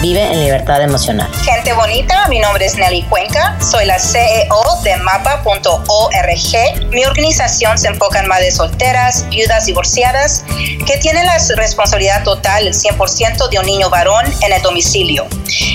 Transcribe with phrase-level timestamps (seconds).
[0.00, 1.28] Vive en libertad emocional.
[1.42, 6.92] Gente bonita, mi nombre es Nelly Cuenca, soy la CEO de mapa.org.
[6.92, 10.44] Mi organización se enfoca en madres solteras, viudas divorciadas,
[10.86, 15.26] que tienen la responsabilidad total, el 100% de un niño varón en el domicilio.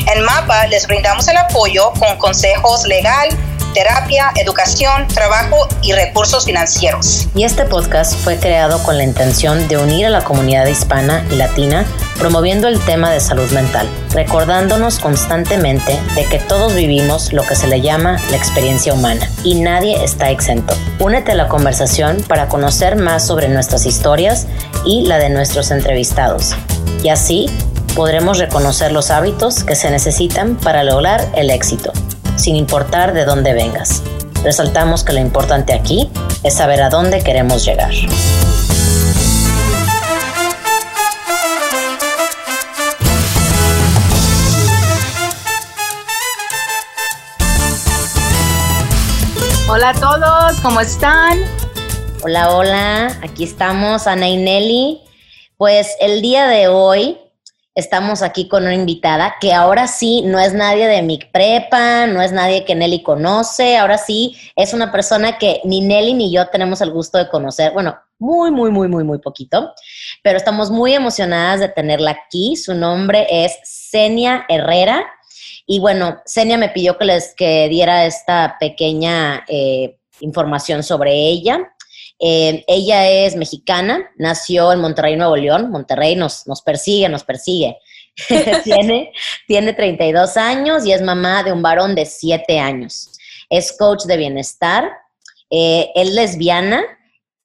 [0.07, 3.27] En MAPA les brindamos el apoyo con consejos legal,
[3.73, 7.27] terapia, educación, trabajo y recursos financieros.
[7.35, 11.35] Y este podcast fue creado con la intención de unir a la comunidad hispana y
[11.35, 11.85] latina,
[12.19, 17.67] promoviendo el tema de salud mental, recordándonos constantemente de que todos vivimos lo que se
[17.67, 20.75] le llama la experiencia humana y nadie está exento.
[20.99, 24.47] Únete a la conversación para conocer más sobre nuestras historias
[24.85, 26.55] y la de nuestros entrevistados.
[27.03, 27.49] Y así
[27.95, 31.91] podremos reconocer los hábitos que se necesitan para lograr el éxito
[32.35, 34.03] sin importar de dónde vengas.
[34.43, 36.09] Resaltamos que lo importante aquí
[36.43, 37.93] es saber a dónde queremos llegar.
[49.69, 51.39] Hola a todos, ¿cómo están?
[52.21, 55.01] Hola, hola, aquí estamos, Ana y Nelly.
[55.57, 57.17] Pues el día de hoy
[57.75, 62.21] estamos aquí con una invitada que ahora sí no es nadie de mi prepa, no
[62.21, 66.47] es nadie que Nelly conoce, ahora sí es una persona que ni Nelly ni yo
[66.49, 69.73] tenemos el gusto de conocer, bueno, muy, muy, muy, muy, muy poquito,
[70.23, 72.55] pero estamos muy emocionadas de tenerla aquí.
[72.55, 75.05] Su nombre es Senia Herrera.
[75.65, 81.73] Y bueno, Senia me pidió que les que diera esta pequeña eh, información sobre ella.
[82.19, 85.71] Eh, ella es mexicana, nació en Monterrey, Nuevo León.
[85.71, 87.77] Monterrey nos, nos persigue, nos persigue.
[88.63, 89.11] tiene,
[89.47, 93.17] tiene 32 años y es mamá de un varón de 7 años.
[93.49, 94.89] Es coach de bienestar.
[95.49, 96.83] Eh, es lesbiana.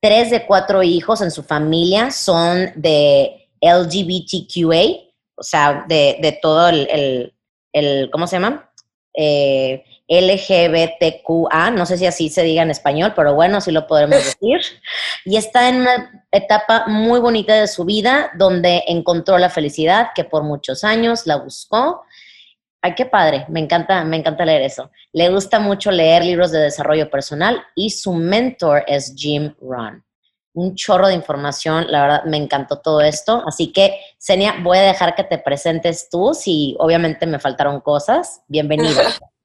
[0.01, 7.35] Tres de cuatro hijos en su familia son de LGBTQA, o sea, de, todo el,
[7.73, 8.71] el, ¿cómo se llama?
[9.13, 14.17] Eh, LGBTQA, no sé si así se diga en español, pero bueno, así lo podremos
[14.41, 14.61] decir.
[15.25, 20.25] Y está en una etapa muy bonita de su vida donde encontró la felicidad que
[20.25, 22.03] por muchos años la buscó.
[22.81, 24.91] Ay, qué padre, me encanta, me encanta leer eso.
[25.13, 30.05] Le gusta mucho leer libros de desarrollo personal y su mentor es Jim Ron.
[30.55, 33.43] Un chorro de información, la verdad me encantó todo esto.
[33.47, 38.41] Así que, Senia, voy a dejar que te presentes tú, si obviamente me faltaron cosas.
[38.49, 39.03] Bienvenida.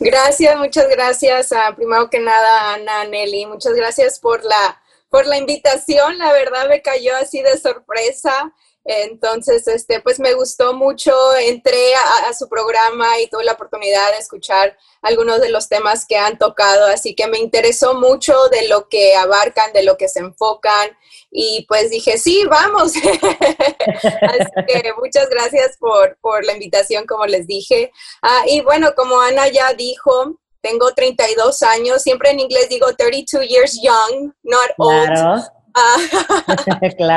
[0.00, 1.52] Gracias, muchas gracias.
[1.52, 6.18] a primero que nada, Ana, Nelly, muchas gracias por la, por la invitación.
[6.18, 8.52] La verdad me cayó así de sorpresa.
[8.90, 14.16] Entonces, este, pues me gustó mucho, entré a, su programa y tuve la oportunidad de
[14.16, 18.88] escuchar algunos de los temas que han tocado, así que me interesó mucho de lo
[18.88, 20.88] que abarcan, de lo que se enfocan
[21.30, 22.92] y pues dije, sí, vamos.
[22.96, 27.92] así que muchas gracias por, por, la invitación, como les dije.
[28.22, 33.46] Ah, y bueno, como Ana ya dijo, tengo 32 años, siempre en inglés digo 32
[33.46, 35.08] years young, not old.
[35.08, 35.57] claro.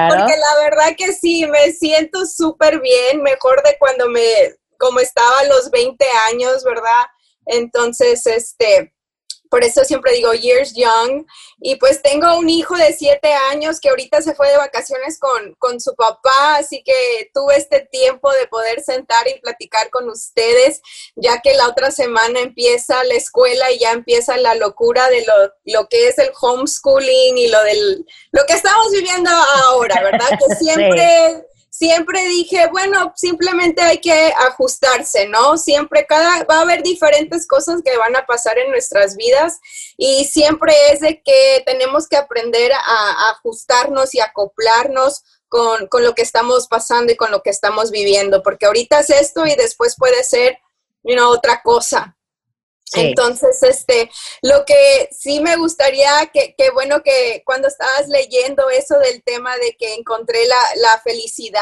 [0.09, 4.23] Porque la verdad que sí, me siento súper bien, mejor de cuando me,
[4.77, 7.05] como estaba a los 20 años, ¿verdad?
[7.45, 8.93] Entonces, este,
[9.51, 11.25] por eso siempre digo years young.
[11.59, 15.53] Y pues tengo un hijo de siete años que ahorita se fue de vacaciones con,
[15.59, 20.81] con, su papá, así que tuve este tiempo de poder sentar y platicar con ustedes,
[21.15, 25.33] ya que la otra semana empieza la escuela y ya empieza la locura de lo,
[25.65, 30.29] lo que es el homeschooling y lo del lo que estamos viviendo ahora, ¿verdad?
[30.29, 31.45] Que siempre
[31.81, 35.57] siempre dije, bueno, simplemente hay que ajustarse, ¿no?
[35.57, 39.59] Siempre cada, va a haber diferentes cosas que van a pasar en nuestras vidas
[39.97, 46.13] y siempre es de que tenemos que aprender a, ajustarnos y acoplarnos con, con, lo
[46.13, 49.95] que estamos pasando y con lo que estamos viviendo, porque ahorita es esto y después
[49.97, 50.59] puede ser,
[51.03, 52.15] you otra cosa.
[52.93, 54.09] Entonces, este,
[54.41, 59.55] lo que sí me gustaría, que, que, bueno que cuando estabas leyendo eso del tema
[59.57, 61.61] de que encontré la, la felicidad,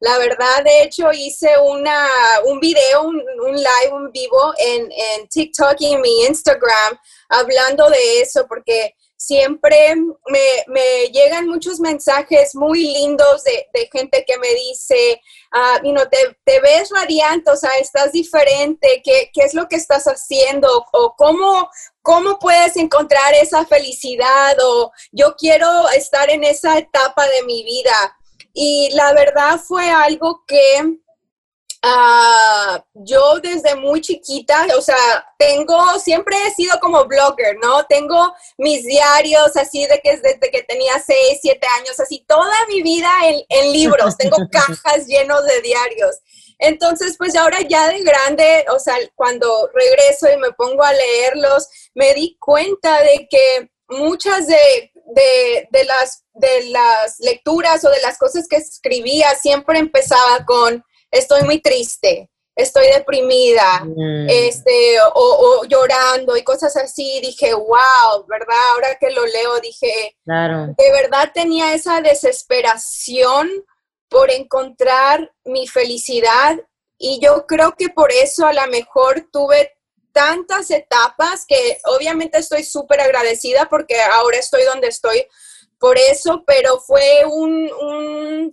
[0.00, 2.08] la verdad, de hecho, hice una,
[2.44, 6.98] un video, un, un live, un vivo en, en TikTok y en mi Instagram
[7.28, 8.94] hablando de eso, porque
[9.24, 15.20] siempre me, me, llegan muchos mensajes muy lindos de, de gente que me dice,
[15.52, 19.66] uh, you know, te, te, ves radiante, o sea, estás diferente, ¿qué, qué es lo
[19.68, 20.68] que estás haciendo?
[20.92, 21.68] O cómo,
[22.02, 28.18] cómo puedes encontrar esa felicidad o yo quiero estar en esa etapa de mi vida.
[28.52, 30.98] Y la verdad fue algo que
[31.86, 34.96] Ah, yo desde muy chiquita, o sea,
[35.38, 37.84] tengo, siempre he sido como blogger, ¿no?
[37.84, 42.80] Tengo mis diarios así de que desde que tenía 6, 7 años, así toda mi
[42.80, 46.16] vida en, en libros, tengo cajas llenos de diarios.
[46.58, 51.68] Entonces, pues ahora ya de grande, o sea, cuando regreso y me pongo a leerlos,
[51.94, 58.00] me di cuenta de que muchas de, de, de, las, de las lecturas o de
[58.00, 60.82] las cosas que escribía siempre empezaba con
[61.14, 64.26] estoy muy triste, estoy deprimida, mm.
[64.28, 68.56] este, o, llorando y cosas así, dije, wow, ¿verdad?
[68.72, 70.74] Ahora que lo leo, dije, claro.
[70.76, 73.48] de verdad tenía esa desesperación
[74.08, 76.56] por encontrar mi felicidad
[76.98, 79.72] y yo creo que por eso a lo mejor tuve
[80.12, 85.26] tantas etapas que obviamente estoy súper agradecida porque ahora estoy donde estoy
[85.80, 88.52] por eso, pero fue un un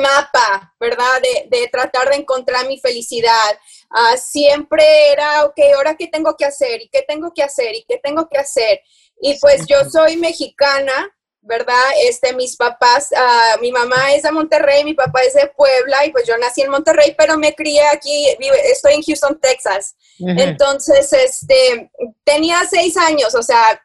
[0.00, 1.20] mapa, ¿verdad?
[1.50, 3.58] De, tratar de encontrar mi felicidad.
[3.90, 7.84] Ah, siempre era, ok, ahora qué tengo que hacer y qué tengo que hacer y
[7.88, 8.80] qué tengo que hacer.
[9.20, 11.90] Y pues yo soy mexicana, ¿verdad?
[12.02, 16.10] Este, mis papás, ah, mi mamá es de Monterrey, mi papá es de Puebla y
[16.10, 18.28] pues yo nací en Monterrey, pero me crié aquí,
[18.64, 19.96] estoy en Houston, Texas.
[20.18, 21.90] Entonces, este,
[22.24, 23.80] tenía seis años, o sea,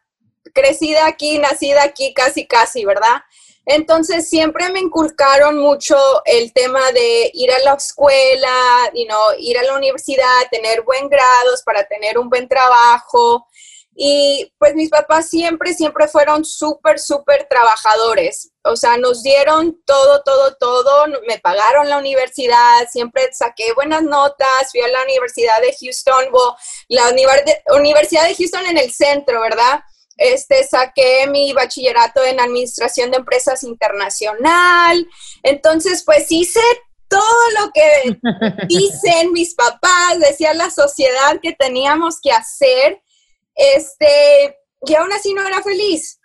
[0.54, 3.22] crecida aquí, nacida aquí, casi, casi, ¿verdad?
[3.66, 5.96] Entonces siempre me inculcaron mucho
[6.26, 9.06] el tema de ir a la escuela, you
[9.40, 13.48] ir a la universidad, tener buen grados para tener un buen trabajo.
[13.96, 18.52] Y pues mis papás siempre, siempre fueron súper, súper trabajadores.
[18.64, 21.06] O sea, nos dieron todo, todo, todo.
[21.28, 26.26] Me pagaron la universidad, siempre saqué buenas notas, fui a la Universidad de Houston,
[26.90, 27.14] la
[27.78, 29.84] Universidad de Houston en el centro, ¿verdad?
[30.18, 35.08] Este, saqué mi bachillerato en Administración de Empresas Internacional.
[35.44, 36.62] Entonces, pues hice
[37.08, 38.20] todo lo que
[38.68, 43.02] dicen mis papás, decía la sociedad que teníamos que hacer,
[43.56, 46.20] este, y aún así no era feliz.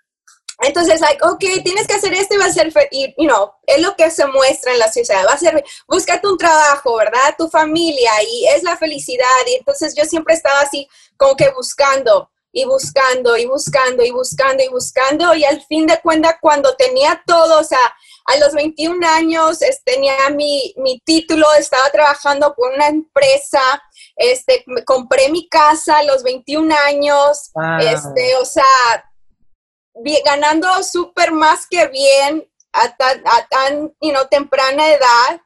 [0.61, 3.81] Entonces, like, ok, tienes que hacer esto y va a ser, y, you know, es
[3.81, 7.37] lo que se muestra en la sociedad, va a ser, búscate un trabajo, ¿verdad?
[7.37, 12.31] Tu familia, y es la felicidad, y entonces yo siempre estaba así, como que buscando,
[12.53, 17.23] y buscando y buscando y buscando y buscando y al fin de cuentas cuando tenía
[17.27, 17.79] todo, o sea,
[18.25, 23.61] a los 21 años tenía mi, mi, título, estaba trabajando por una empresa,
[24.17, 27.51] este, me compré mi casa a los 21 años,
[27.81, 28.65] este, o sea,
[30.25, 33.95] ganando súper más que bien a tan, a tan
[34.31, 35.41] temprana edad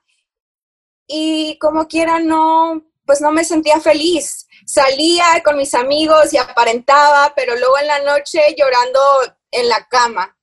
[1.06, 7.32] y como quiera no, pues no me sentía feliz salía con mis amigos y aparentaba,
[7.36, 9.00] pero luego en la noche llorando
[9.50, 10.36] en la cama,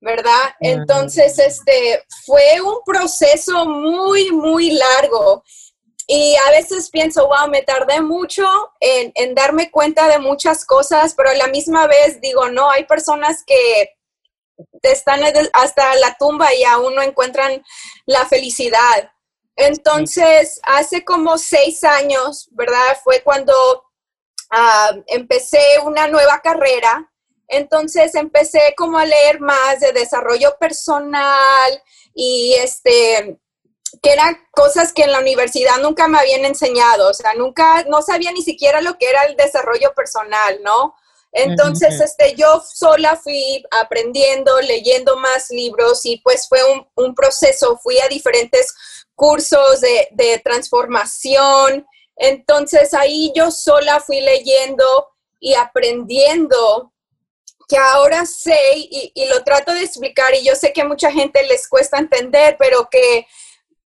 [0.00, 0.54] ¿verdad?
[0.60, 5.44] Entonces, este, fue un proceso muy, muy largo.
[6.06, 8.44] Y a veces pienso, wow, me tardé mucho
[8.80, 12.84] en, en darme cuenta de muchas cosas, pero a la misma vez digo, no, hay
[12.84, 13.94] personas que
[14.82, 15.20] están
[15.52, 17.62] hasta la tumba y aún no encuentran
[18.06, 19.12] la felicidad.
[19.60, 22.98] Entonces, hace como seis años, ¿verdad?
[23.04, 23.52] Fue cuando
[24.50, 27.10] ah, empecé una nueva carrera.
[27.46, 31.82] Entonces empecé como a leer más de desarrollo personal
[32.14, 33.38] y este,
[34.02, 38.02] que eran cosas que en la universidad nunca me habían enseñado, o sea, nunca, no
[38.02, 40.94] sabía ni siquiera lo que era el desarrollo personal, ¿no?
[41.32, 47.78] Entonces, este, yo sola fui aprendiendo, leyendo más libros y pues fue un, un proceso,
[47.82, 48.74] fui a diferentes
[49.20, 51.86] cursos de, transformación.
[52.16, 54.84] Entonces ahí yo sola fui leyendo
[55.38, 56.94] y aprendiendo
[57.68, 61.46] que ahora sé y, lo trato de explicar y yo sé que a mucha gente
[61.46, 63.26] les cuesta entender, pero que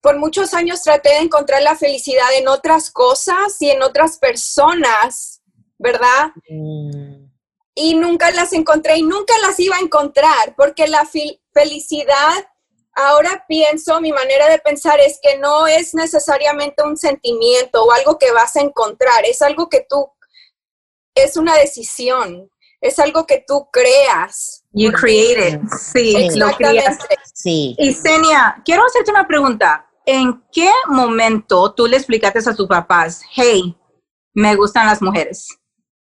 [0.02, 5.44] por muchos años traté de encontrar la felicidad en otras cosas y en otras personas,
[5.78, 6.32] ¿verdad?
[6.50, 7.30] Mm.
[7.76, 11.08] Y nunca las encontré y nunca las iba a encontrar porque la
[11.54, 12.48] felicidad
[12.94, 18.18] ahora pienso, mi manera de pensar es que no es necesariamente un sentimiento o algo
[18.18, 20.12] que vas a encontrar, es algo que tú,
[21.16, 22.50] es una decisión,
[22.82, 24.64] es algo que tú creas.
[24.72, 26.98] You create it, sí, lo creas.
[27.34, 27.76] Sí.
[27.78, 29.86] Y Senia, quiero hacerte una pregunta.
[30.06, 33.78] ¿En qué momento tú le explicaste a tus papás, hey,
[34.34, 35.48] me gustan las mujeres?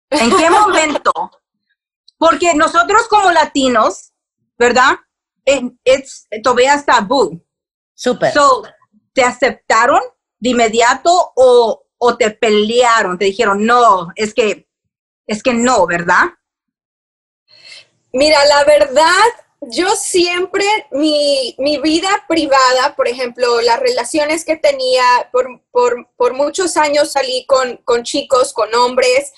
[0.09, 1.11] ¿En qué momento?
[2.17, 4.13] Porque nosotros como latinos,
[4.57, 4.95] ¿verdad?
[5.45, 7.41] It's, todavía es tabú.
[7.93, 8.33] Súper.
[8.33, 8.63] So,
[9.13, 10.01] ¿te aceptaron
[10.39, 13.17] de inmediato o, o te pelearon?
[13.17, 14.67] Te dijeron, no, es que,
[15.27, 16.25] es que no, ¿verdad?
[18.11, 19.25] Mira, la verdad,
[19.61, 27.45] yo siempre, mi, vida privada, por ejemplo, las relaciones que tenía, por, muchos años salí
[27.45, 29.33] con, con, chicos, con hombres,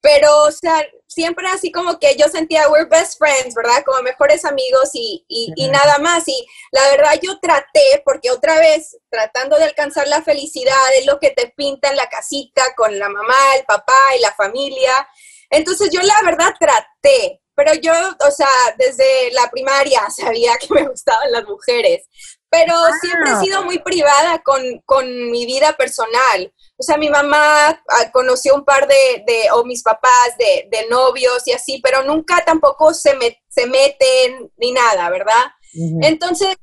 [0.00, 3.82] pero, o sea, siempre así como que yo sentía, we're best friends, ¿verdad?
[3.84, 6.26] Como mejores amigos y, y, nada más.
[6.28, 11.18] Y la verdad yo traté, porque otra vez, tratando de alcanzar la felicidad, es lo
[11.18, 15.08] que te pinta en la casita con la mamá, el papá y la familia.
[15.50, 18.48] Entonces yo la verdad traté, pero yo, o sea,
[18.78, 22.06] desde la primaria sabía que me gustaban las mujeres,
[22.48, 23.40] pero siempre he ah.
[23.40, 26.52] sido muy privada con, con, mi vida personal.
[26.80, 30.88] O sea, mi mamá ah, conoció un par de, de o mis papás de, de,
[30.88, 35.52] novios y así, pero nunca tampoco se, me, se meten ni nada, ¿verdad?
[36.00, 36.56] Entonces,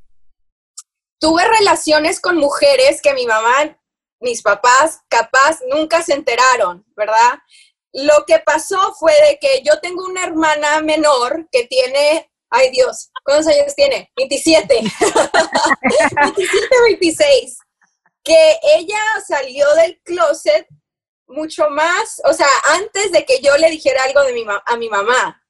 [1.19, 3.79] tuve relaciones con mujeres que mi mamá,
[4.19, 7.38] mis papás, capaz, nunca se enteraron, ¿verdad?
[7.93, 13.12] Lo que pasó fue de que yo tengo una hermana menor que tiene, ay Dios,
[13.24, 14.12] ¿cuántos años tiene?
[14.15, 14.81] 27.
[16.36, 17.57] 27, 26.
[18.27, 20.67] Que ella salió del closet
[21.27, 24.89] mucho más, o sea, antes de que yo le dijera algo de mi a mi
[24.89, 25.41] mamá.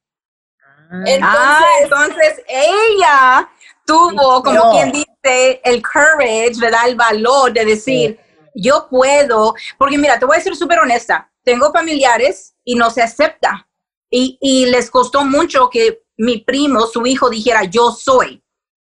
[0.59, 1.03] Ah.
[1.05, 3.49] Entonces, ah, entonces ella
[3.85, 6.87] tuvo, como quien dice, el courage, ¿verdad?
[6.87, 8.19] El valor de decir,
[8.53, 13.01] yo puedo, porque mira, te voy a ser súper honesta, tengo familiares y no se
[13.01, 13.67] acepta.
[14.09, 18.41] Y, les costó mucho que mi primo, su hijo, dijera, yo soy.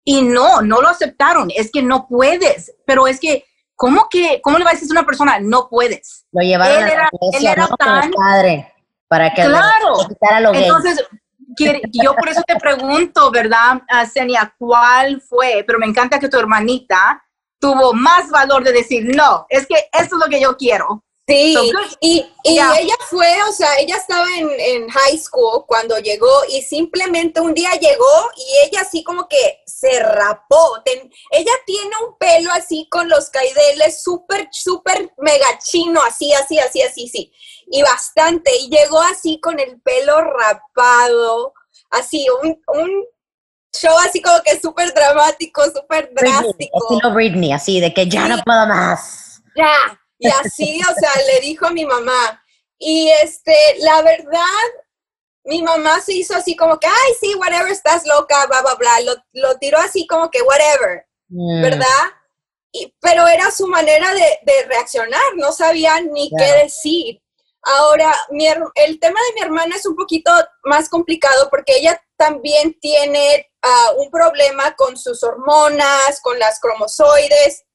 [0.05, 1.51] Y no, no lo aceptaron.
[1.55, 2.75] Es que no puedes.
[2.87, 3.46] Pero es que,
[3.77, 6.27] ¿cómo que, cómo le va a decir a una persona, no puedes?
[6.33, 8.11] Lo llevaron él era, él era tan...
[8.11, 8.73] padre
[9.09, 9.99] para que claro.
[10.41, 11.05] lo Entonces,
[11.93, 15.65] yo por eso te pregunto, ¿verdad, Senia, cuál fue?
[15.67, 17.23] Pero me encanta que tu hermanita
[17.59, 21.05] tuvo más valor de decir, no, es que esto es lo que yo quiero.
[21.29, 21.57] Sí,
[22.01, 27.53] y, ella fue, o sea, ella estaba en, high school cuando llegó y simplemente un
[27.53, 30.81] día llegó y ella así como que se rapó.
[31.33, 36.83] ella tiene un pelo así con los caideles súper, súper mega chino, así, así, así,
[36.83, 37.33] así, sí.
[37.73, 38.53] Y bastante.
[38.61, 41.55] Y llegó así con el pelo rapado,
[41.91, 43.05] así, un, un
[43.73, 46.79] show así como que súper dramático, súper drástico.
[46.89, 49.43] Estilo Britney, así, de que ya no puedo más.
[49.57, 52.43] Ya y así, o sea, le dijo a mi mamá.
[52.79, 54.41] Y este, la verdad,
[55.45, 59.01] mi mamá se hizo así como que, ay, sí, whatever, estás loca, bla, bla, bla.
[59.01, 61.07] Lo, lo tiró así como que, whatever.
[61.29, 61.87] ¿verdad?
[62.73, 67.21] Y, pero era su manera de, de reaccionar, no sabía ni qué decir.
[67.63, 70.31] Ahora, mi, el tema de mi hermana es un poquito
[70.65, 77.66] más complicado porque ella también tiene ah, un problema con sus hormonas, con las cromosoides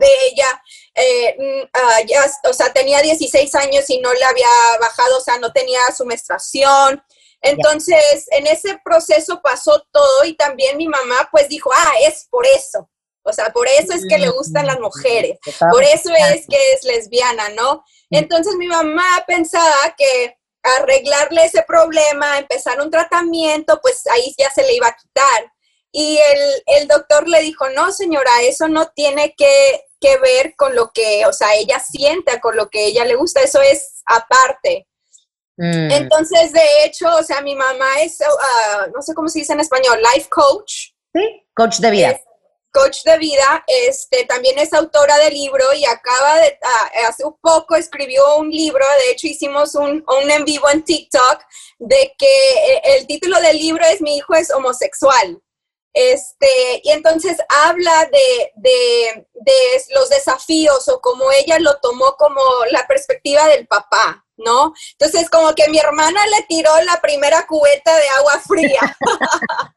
[0.00, 0.62] de ella,
[0.94, 4.48] eh, mm, ah, ya, o sea, tenía 16 años y no le había
[4.80, 7.02] bajado, o sea, no tenía su menstruación.
[7.42, 12.44] Entonces, en ese proceso pasó todo y también mi mamá pues dijo, ah, es por
[12.46, 12.90] eso.
[13.22, 15.38] O sea, por eso es que le gustan las mujeres,
[15.70, 17.84] por eso es que es lesbiana, ¿no?
[18.08, 24.62] Entonces mi mamá pensaba que arreglarle ese problema, empezar un tratamiento, pues ahí ya se
[24.62, 25.52] le iba a quitar.
[25.92, 30.74] Y el, el doctor le dijo, no, señora, eso no tiene que que ver con
[30.74, 34.88] lo que, o sea, ella sienta, con lo que ella le gusta, eso es aparte.
[35.56, 35.90] Mm.
[35.90, 39.60] Entonces, de hecho, o sea, mi mamá es, uh, no sé cómo se dice en
[39.60, 40.92] español, life coach.
[41.14, 42.20] Sí, coach de vida.
[42.72, 47.36] coach de vida, este, también es autora de libro y acaba de, uh, hace un
[47.40, 51.42] poco escribió un libro, de hecho hicimos un, un en vivo en TikTok,
[51.78, 55.42] de que eh, el título del libro es Mi hijo es homosexual.
[55.92, 59.24] Este, y entonces habla de, de,
[59.94, 64.72] los desafíos o como ella lo tomó como la perspectiva del papá, ¿no?
[64.92, 68.96] Entonces, como que mi hermana le tiró la primera cubeta de agua fría.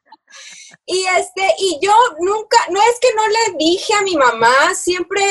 [0.85, 5.23] y este, y yo nunca, no es que no le dije a mi mamá, siempre,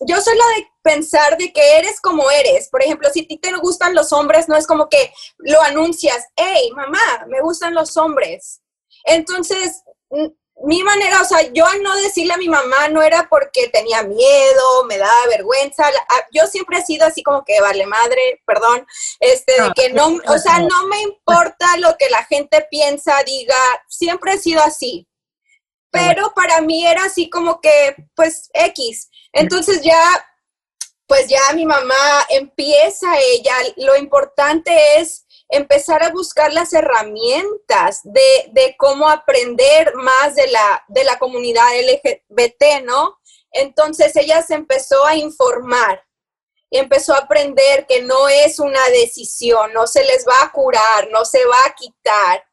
[0.00, 2.68] yo soy la de pensar de que eres como eres.
[2.68, 6.24] Por ejemplo, si a ti te gustan los hombres, no es como que lo anuncias,
[6.34, 8.60] hey, mamá, me gustan los hombres.
[9.04, 9.82] Entonces,
[10.62, 14.02] mi manera, o sea, yo al no decirle a mi mamá no era porque tenía
[14.02, 15.84] miedo, me daba vergüenza,
[16.32, 18.86] yo siempre he sido así como que vale madre, perdón,
[19.20, 23.56] este, de que no, o sea, no me importa lo que la gente piensa, diga,
[23.88, 25.06] siempre he sido así.
[25.90, 29.10] Pero para mí era así como que, pues, X.
[29.32, 30.02] Entonces ya,
[31.06, 38.74] pues ya mi mamá empieza ella, lo importante es empezar a buscar las herramientas de,
[38.78, 43.18] cómo aprender más de la, de la comunidad LGBT, ¿no?
[43.50, 46.04] Entonces ella se empezó a informar
[46.70, 51.08] y empezó a aprender que no es una decisión, no se les va a curar,
[51.10, 52.44] no se va a quitar.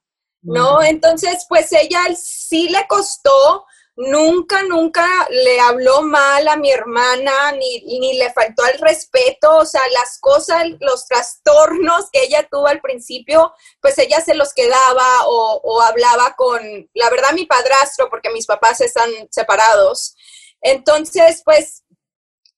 [0.41, 0.81] ¿no?
[0.81, 8.00] Entonces, pues ella sí le costó, nunca, nunca le habló mal a mi hermana, ni,
[8.00, 12.81] ni le faltó al respeto, o sea, las cosas, los trastornos que ella tuvo al
[12.81, 16.62] principio, pues ella se los quedaba o, o hablaba con,
[16.93, 20.15] la verdad, mi padrastro, porque mis papás están separados.
[20.62, 21.83] Entonces, pues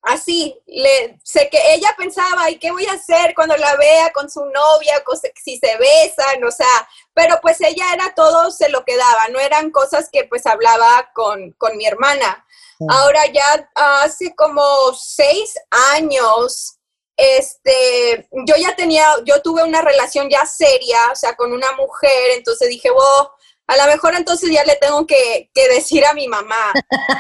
[0.04, 4.30] así, le, sé que ella pensaba, ¿y qué voy a hacer cuando la vea con
[4.30, 5.04] su novia,
[5.44, 6.44] si se besan?
[6.44, 10.46] O sea, pero pues ella era todo, se lo quedaba, no eran cosas que pues
[10.46, 12.46] hablaba con, con mi hermana.
[12.90, 14.62] Ahora ya hace como
[14.94, 15.54] seis
[15.94, 16.76] años,
[17.16, 22.32] este, yo ya tenía, yo tuve una relación ya seria, o sea, con una mujer,
[22.36, 23.30] entonces dije, wow,
[23.68, 26.74] a lo mejor entonces ya le tengo que, decir a mi mamá.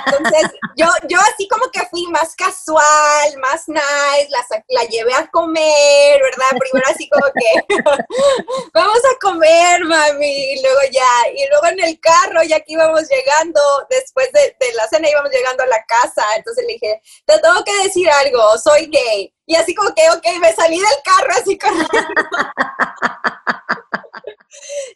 [0.06, 5.28] Entonces, yo, yo así como que fui más casual, más nice, la, la llevé a
[5.28, 6.60] comer, ¿verdad?
[6.60, 7.76] Primero así como que,
[8.74, 13.08] vamos a comer, mami, y luego ya, y luego en el carro, ya que íbamos
[13.10, 17.40] llegando, después de, de la cena íbamos llegando a la casa, entonces le dije, te
[17.40, 19.34] tengo que decir algo, soy gay.
[19.46, 21.88] Y así como que, ok, me salí del carro así corriendo.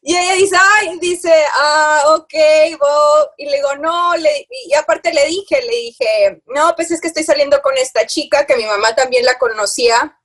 [0.02, 2.34] Y ella dice, ay, dice, ah, ok,
[2.80, 3.32] Bob.
[3.38, 7.08] Y le digo, no, le, y aparte le dije, le dije, no, pues es que
[7.08, 10.20] estoy saliendo con esta chica que mi mamá también la conocía,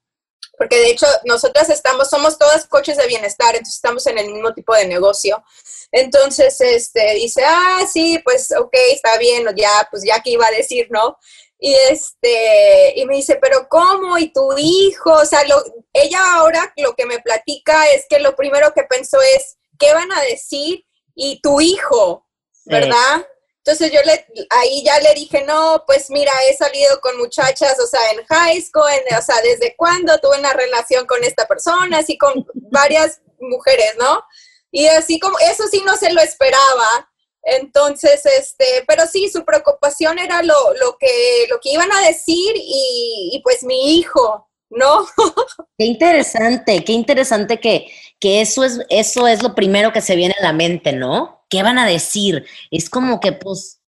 [0.56, 4.52] porque de hecho nosotras estamos, somos todas coches de bienestar, entonces estamos en el mismo
[4.52, 5.42] tipo de negocio.
[5.90, 10.50] Entonces, este, dice, ah, sí, pues, ok, está bien, ya, pues ya que iba a
[10.50, 11.18] decir, ¿no?
[11.64, 14.18] Y este, y me dice, pero ¿cómo?
[14.18, 15.12] ¿Y tu hijo?
[15.12, 19.18] O sea, lo, ella ahora lo que me platica es que lo primero que pensó
[19.36, 20.84] es, ¿qué van a decir?
[21.14, 22.26] Y tu hijo,
[22.64, 23.24] ¿verdad?
[23.58, 27.86] Entonces yo le, ahí ya le dije, no, pues mira, he salido con muchachas, o
[27.86, 28.82] sea, en high school,
[29.16, 34.24] o sea, desde cuándo tuve una relación con esta persona, así con varias mujeres, ¿no?
[34.72, 37.08] Y así como, eso sí no se lo esperaba.
[37.42, 42.54] Entonces, este, pero sí, su preocupación era lo, lo, que, lo que iban a decir
[42.56, 45.06] y, pues mi hijo, ¿no?
[45.78, 50.34] Qué interesante, qué interesante que, que eso, es, eso es lo primero que se viene
[50.38, 51.44] a la mente, ¿no?
[51.48, 52.46] ¿Qué van a decir?
[52.70, 53.80] Es como que, pues,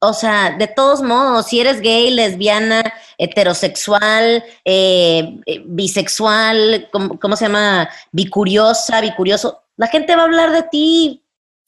[0.00, 2.82] o sea, de todos modos, si eres gay, lesbiana,
[3.16, 7.88] heterosexual, eh, eh, bisexual, ¿cómo, ¿cómo, se llama?
[8.10, 11.22] Bicuriosa, bicurioso, la gente va a hablar de ti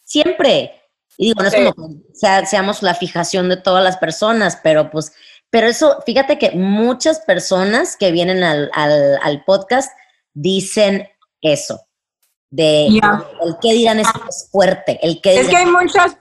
[0.04, 0.78] siempre.
[1.20, 5.12] Y digo, no es como que seamos la fijación de todas las personas, pero pues,
[5.50, 9.90] pero eso, fíjate que muchas personas que vienen al, al, podcast
[10.32, 11.08] dicen
[11.42, 11.80] eso.
[12.50, 14.08] De el que digan es,
[14.50, 16.16] fuerte, el que Es que hay muchas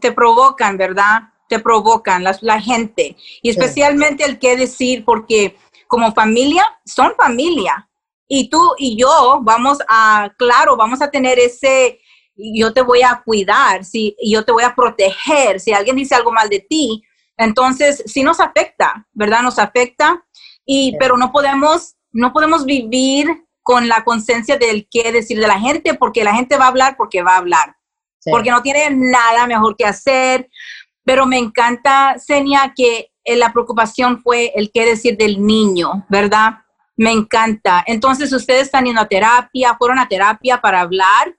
[0.00, 1.22] te provocan, ¿verdad?
[1.48, 3.16] Te provocan la, la gente.
[3.40, 7.88] Y especialmente el que decir, porque como familia, son familia.
[8.28, 12.00] Y tú y yo vamos a, claro, vamos a tener ese,
[12.36, 16.32] yo te voy a cuidar, si yo te voy a proteger, si alguien dice algo
[16.32, 17.02] mal de ti,
[17.36, 19.42] entonces sí nos afecta, ¿verdad?
[19.42, 20.24] Nos afecta
[20.64, 23.28] y pero no podemos no podemos vivir
[23.62, 26.96] con la conciencia del qué decir de la gente porque la gente va a hablar
[26.96, 27.76] porque va a hablar.
[28.28, 30.48] Porque no tiene nada mejor que hacer,
[31.04, 36.58] pero me encanta Senia que eh, la preocupación fue el qué decir del niño, ¿verdad?
[36.96, 37.84] Me encanta.
[37.86, 41.36] Entonces ustedes están yendo a terapia, fueron a terapia para hablar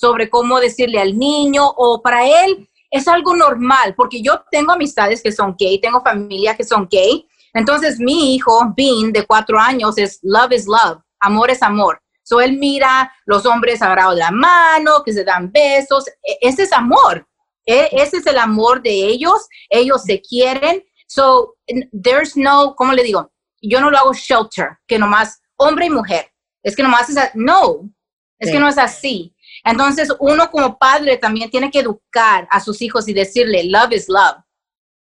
[0.00, 5.22] sobre cómo decirle al niño o para él es algo normal, porque yo tengo amistades
[5.22, 7.28] que son gay, tengo familia que son gay.
[7.52, 12.00] Entonces mi hijo, Bean, de cuatro años, es love is love, amor es amor.
[12.22, 16.08] So él mira los hombres agarrados de la mano, que se dan besos.
[16.08, 17.26] E, ese es amor.
[17.66, 19.48] E, ese es el amor de ellos.
[19.68, 20.82] Ellos se quieren.
[21.08, 21.56] So
[21.92, 23.30] there's no, ¿cómo le digo?
[23.60, 26.30] Yo no lo hago shelter, que nomás hombre y mujer.
[26.62, 27.90] Es que nomás es, no,
[28.38, 29.34] es que no es así.
[29.64, 34.08] Entonces, uno como padre también tiene que educar a sus hijos y decirle, love is
[34.08, 34.38] love.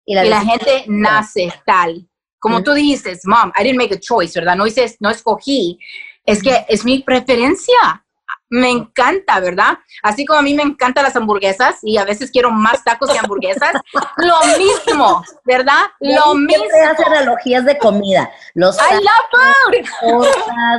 [0.05, 2.09] Y la, gente nace tal.
[2.39, 4.55] Como tú dices, mom, I didn't make a choice, ¿verdad?
[4.55, 5.79] No, hice, no escogí.
[6.25, 8.06] Es que es mi preferencia
[8.49, 9.79] me encanta, ¿verdad?
[10.03, 13.19] Así como a mí me encantan las hamburguesas y a veces quiero más tacos que
[13.19, 13.73] hamburguesas,
[14.19, 15.87] lo mismo, ¿verdad?
[16.01, 16.65] Lo mismo.
[16.89, 18.31] hace analogías de comida.
[18.55, 20.27] Los I love food.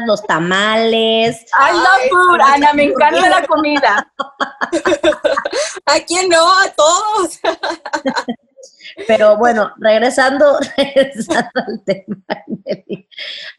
[0.05, 1.45] los tamales.
[1.59, 4.11] I love food, Ana, me encanta la comida.
[5.85, 6.47] ¿A quién no?
[6.59, 7.39] A todos.
[9.05, 12.17] Pero bueno, regresando, regresando al tema,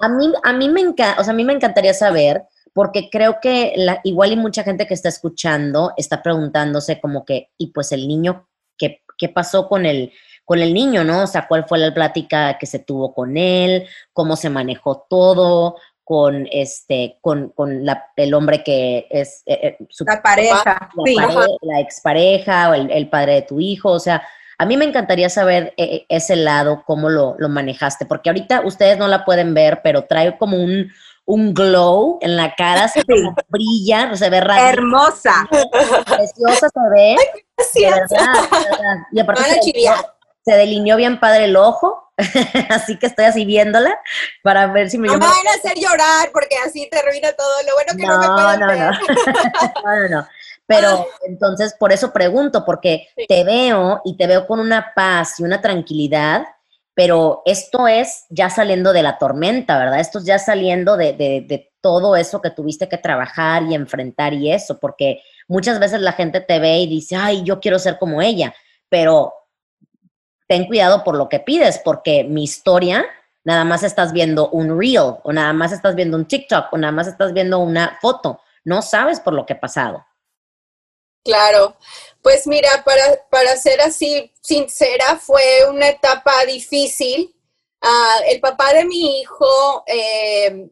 [0.00, 3.38] a mí, a mí me encanta, o sea, a mí me encantaría saber porque creo
[3.40, 7.92] que la, igual y mucha gente que está escuchando está preguntándose como que, y pues
[7.92, 10.12] el niño, ¿qué, qué pasó con el,
[10.44, 11.24] con el niño, no?
[11.24, 13.86] O sea, ¿cuál fue la plática que se tuvo con él?
[14.12, 15.76] ¿Cómo se manejó todo?
[16.08, 20.88] con este con, con la, el hombre que es eh, eh, su la pareja,
[21.60, 24.26] la, expareja o el, padre de tu hijo, o sea,
[24.56, 28.96] a mí me encantaría saber eh, ese lado, cómo lo, lo, manejaste, porque ahorita ustedes
[28.96, 30.90] no la pueden ver, pero trae como un,
[31.28, 33.02] un glow en la cara, se
[33.48, 35.46] brilla, se ve Hermosa.
[36.06, 37.16] Preciosa se ve.
[37.74, 39.60] de verdad, Y aparte
[40.42, 42.10] se delineó bien padre el ojo,
[42.70, 44.00] así que estoy así viéndola
[44.42, 45.08] para ver si me...
[45.08, 47.62] No me van a hacer llorar porque así termina todo.
[47.66, 48.90] Lo bueno que no, me no, no.
[49.84, 50.28] no, no,
[50.66, 55.42] Pero entonces por eso pregunto, porque te veo y te veo con una paz y
[55.42, 56.46] una tranquilidad,
[56.98, 60.00] pero esto es ya saliendo de la tormenta, ¿verdad?
[60.00, 64.80] Esto es ya saliendo de, todo eso que tuviste que trabajar y enfrentar y eso,
[64.80, 68.52] porque muchas veces la gente te ve y dice, ay, yo quiero ser como ella,
[68.88, 69.32] pero
[70.48, 73.06] ten cuidado por lo que pides, porque mi historia,
[73.44, 76.90] nada más estás viendo un reel, o nada más estás viendo un TikTok, o nada
[76.90, 78.40] más estás viendo una foto.
[78.64, 80.04] No sabes por lo que he pasado.
[81.24, 81.76] Claro,
[82.22, 87.34] pues mira, para, para ser así sincera, fue una etapa difícil.
[87.82, 90.68] Ah, el papá de mi hijo, eh,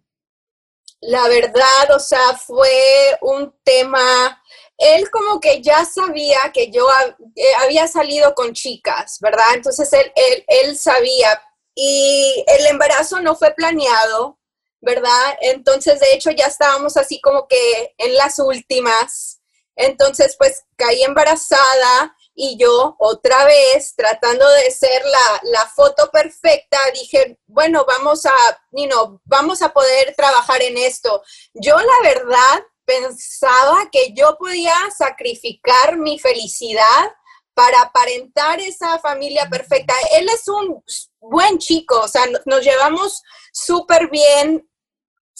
[1.00, 4.42] la verdad, o sea, fue un tema
[4.78, 6.86] él como que ya sabía que yo
[7.34, 9.54] eh, había salido con chicas, ¿verdad?
[9.54, 10.12] Entonces él,
[10.46, 11.40] él, sabía
[11.74, 14.38] y el embarazo no fue planeado,
[14.80, 15.36] ¿verdad?
[15.40, 19.35] Entonces, de hecho, ya estábamos así como que en las últimas.
[19.76, 26.78] Entonces, pues caí embarazada y yo otra vez tratando de ser la, la foto perfecta,
[26.92, 28.34] dije, bueno, vamos a,
[28.72, 31.22] you know, vamos a poder trabajar en esto.
[31.54, 37.12] Yo la verdad pensaba que yo podía sacrificar mi felicidad
[37.56, 39.94] para aparentar esa familia perfecta.
[40.12, 40.82] Él es un
[41.20, 44.68] buen chico, o sea, nos llevamos súper bien.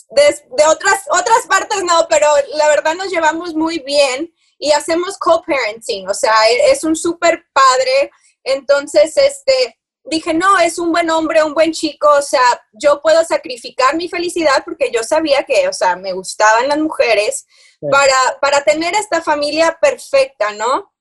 [0.09, 6.09] De, otras, otras partes no, pero la verdad nos llevamos muy bien y hacemos co-parenting,
[6.09, 8.11] o sea, e, es un súper padre.
[8.43, 12.41] Entonces, este, dije, no, es un buen hombre, un buen chico, o sea,
[12.71, 17.45] yo puedo sacrificar mi felicidad porque yo sabía que, o sea, me gustaban las mujeres
[17.91, 20.93] para, para tener esta familia perfecta, ¿no?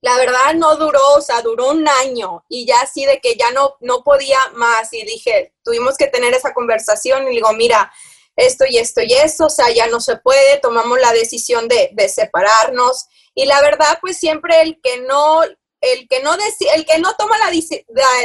[0.00, 3.50] La verdad no duró, o sea, duró un año y ya así de que ya
[3.50, 7.92] no, no podía más y dije, tuvimos que tener esa conversación y digo, mira,
[8.36, 11.90] esto y esto y esto, o sea, ya no se puede, tomamos la decisión de,
[11.92, 15.42] de separarnos y la verdad, pues siempre el que no
[15.80, 17.50] el que no, el que no toma la,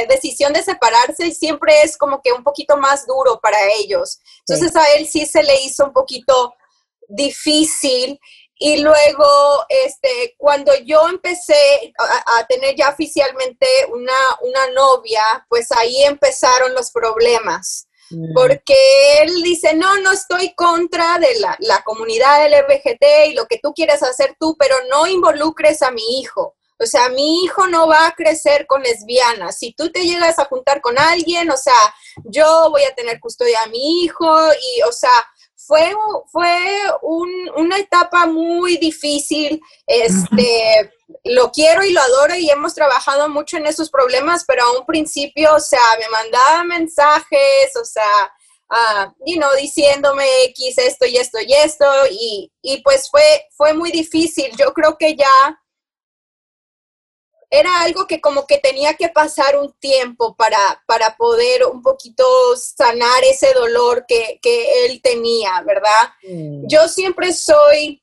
[0.08, 4.18] decisión de separarse siempre es como que un poquito más duro para ellos.
[4.40, 6.54] Entonces a él sí se le hizo un poquito
[7.08, 8.18] difícil.
[8.54, 16.04] Y luego, este, cuando yo empecé a, tener ya oficialmente una, una, novia, pues ahí
[16.04, 17.88] empezaron los problemas.
[18.12, 18.32] Mm.
[18.34, 18.76] Porque
[19.22, 23.72] él dice, no, no estoy contra de la, la comunidad LGBT y lo que tú
[23.72, 26.54] quieres hacer tú, pero no involucres a mi hijo.
[26.82, 29.56] O sea, mi hijo no va a crecer con lesbianas.
[29.56, 31.74] Si tú te llegas a juntar con alguien, o sea,
[32.24, 35.10] yo voy a tener custodia a mi hijo y, o sea,
[35.66, 35.94] fue,
[36.30, 36.56] fue
[37.56, 39.60] una etapa muy difícil.
[39.86, 40.92] Este,
[41.24, 44.86] lo quiero y lo adoro y hemos trabajado mucho en esos problemas, pero a un
[44.86, 48.32] principio, o sea, me mandaba mensajes, o sea,
[48.70, 53.72] uh, you know, diciéndome X esto y esto y esto, y, y pues fue, fue
[53.74, 54.50] muy difícil.
[54.58, 55.61] Yo creo que ya
[57.54, 62.24] era algo que como que tenía que pasar un tiempo para, para poder un poquito
[62.56, 64.40] sanar ese dolor que,
[64.86, 66.14] él tenía, ¿verdad?
[66.22, 66.66] Mm.
[66.66, 68.02] Yo siempre soy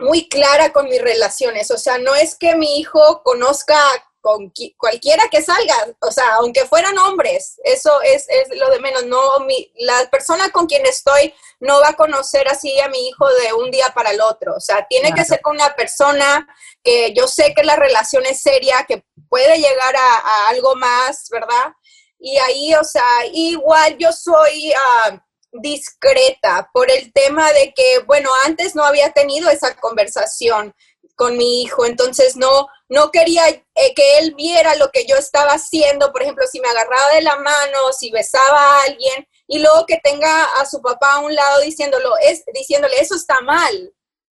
[0.00, 3.78] muy clara con mis relaciones, o sea, no es que mi hijo conozca
[4.20, 9.40] con cualquiera que salga, o sea, aunque fueran hombres, eso es, lo de menos, no,
[9.40, 13.52] mi, la persona con quien estoy no va a conocer así a mi hijo de
[13.54, 16.46] un día para el otro, o sea, tiene que ser con una persona
[16.82, 21.72] que yo sé que la relación es seria, que puede llegar a, algo más, ¿verdad?
[22.18, 24.72] Y ahí, o sea, igual yo soy...
[24.72, 30.74] Ah, discreta por el tema de que, bueno, antes no había tenido esa conversación
[31.16, 35.52] con mi hijo, entonces no, no quería eh, que él viera lo que yo estaba
[35.52, 39.86] haciendo, por ejemplo, si me agarraba de la mano, si besaba a alguien, y luego
[39.86, 43.94] que tenga a su papá a un lado diciéndolo, es, diciéndole, eso está mal,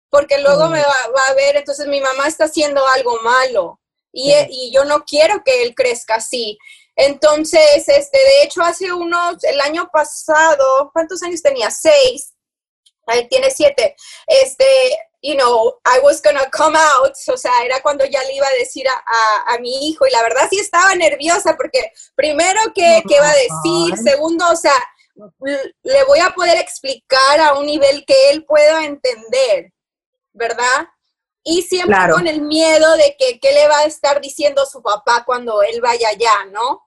[0.10, 3.80] porque luego me va, a ver, entonces mi mamá está haciendo algo malo,
[4.12, 6.58] y, y, yo no quiero que él crezca así.
[6.98, 11.72] Entonces, este, de hecho, hace unos, el año pasado, ¿cuántos años tenía?
[11.72, 12.34] Seis,
[13.08, 13.96] él tiene siete,
[14.28, 14.66] este,
[15.22, 18.60] you know, I was gonna come out, o sea, era cuando ya le iba a
[18.60, 23.16] decir a, a, mi hijo y la verdad sí estaba nerviosa porque primero, ¿qué, ¿qué
[23.16, 23.98] iba a decir?
[23.98, 24.74] Segundo, o sea,
[25.84, 29.72] le voy a poder explicar a un nivel que él pueda entender,
[30.34, 30.88] ¿verdad?
[31.44, 35.24] Y siempre con el miedo de que qué le va a estar diciendo su papá
[35.26, 36.82] cuando él vaya allá, ¿no?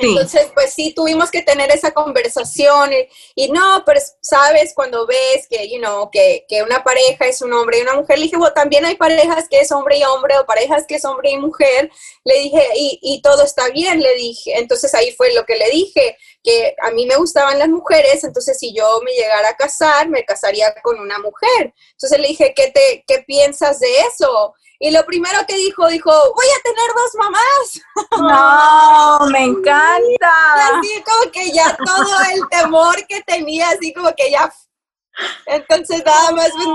[0.00, 2.90] Entonces, pues sí, tuvimos que tener esa conversación
[3.34, 7.52] y, no, pero sabes, cuando ves que, you know, que, que, una pareja es un
[7.52, 10.38] hombre y una mujer, le dije, bueno, también hay parejas que es hombre y hombre
[10.38, 11.90] o parejas que es hombre y mujer,
[12.24, 14.58] le dije, y, y todo está bien, le dije.
[14.58, 18.58] Entonces ahí fue lo que le dije, que a mí me gustaban las mujeres, entonces
[18.58, 21.74] si yo me llegara a casar, me casaría con una mujer.
[21.92, 24.54] Entonces le dije, ¿qué, te, qué piensas de eso?
[24.82, 27.80] Y lo primero que dijo, dijo, voy a tener dos mamás.
[29.20, 30.78] No, me encanta.
[30.78, 34.50] así como que ya todo el temor que tenía, así como que ya
[35.46, 36.66] entonces nada más pues,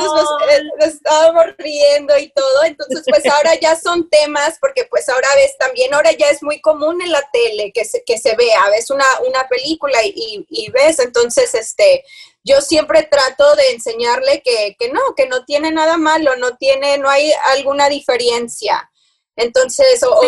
[0.49, 2.63] eh, nos, estábamos riendo y todo.
[2.63, 6.61] Entonces pues ahora ya son temas, porque pues ahora ves también, ahora ya es muy
[6.61, 10.71] común en la tele que se, que se vea, ves una, una película y, y,
[10.71, 12.03] ves, entonces este,
[12.43, 16.97] yo siempre trato de enseñarle que, que, no, que no tiene nada malo, no tiene,
[16.97, 18.89] no hay alguna diferencia.
[19.35, 20.21] Entonces, o,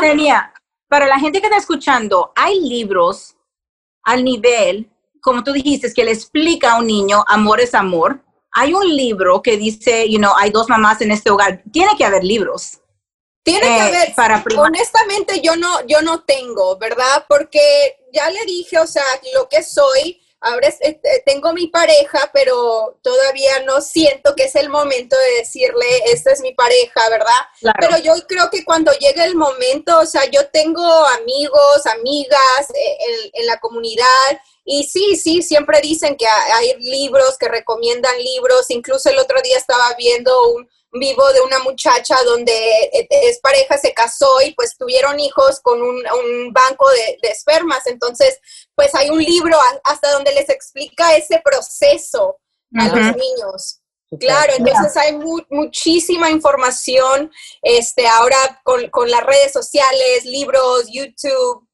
[0.00, 0.52] Tenía,
[0.88, 3.36] para la gente que está escuchando, hay libros
[4.02, 4.90] al nivel
[5.26, 8.22] como tú dijiste, que le explica a un niño, amor es amor.
[8.52, 11.64] Hay un libro que dice, you know, hay dos mamás en este hogar.
[11.72, 12.78] Tiene que haber libros.
[13.42, 14.14] Tiene que eh, haber.
[14.14, 17.26] Para honestamente, yo no, yo no tengo, ¿verdad?
[17.28, 17.60] Porque
[18.12, 19.02] ya le dije, o sea,
[19.34, 24.68] lo que soy, ahora eh, tengo mi pareja, pero todavía no siento que es el
[24.68, 27.72] momento de decirle, esta es mi pareja, ¿verdad?
[27.80, 30.86] Pero yo creo que cuando llegue el momento, o sea, yo tengo
[31.20, 37.46] amigos, amigas eh, en la comunidad y sí, sí, siempre dicen que hay libros que
[37.48, 38.68] recomiendan libros.
[38.70, 42.52] Incluso el otro día estaba viendo un vivo de una muchacha donde
[42.92, 46.02] eh, es pareja, se casó y pues tuvieron hijos con un,
[46.52, 47.86] banco de, espermas.
[47.86, 48.40] Entonces,
[48.74, 52.40] pues hay un libro hasta donde les explica ese proceso
[52.76, 53.80] a los niños.
[54.18, 55.16] Claro, entonces hay
[55.48, 57.30] muchísima información
[57.62, 61.68] este, ahora con, con las redes sociales, libros, YouTube.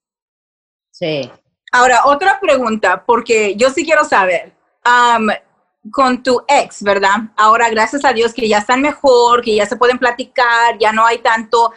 [0.90, 1.30] Sí.
[1.74, 4.52] Ahora, otra pregunta, porque yo sí quiero saber,
[5.90, 7.30] con tu ex, ¿verdad?
[7.34, 11.06] Ahora, gracias a Dios que ya están mejor, que ya se pueden platicar, ya no
[11.06, 11.72] hay tanto,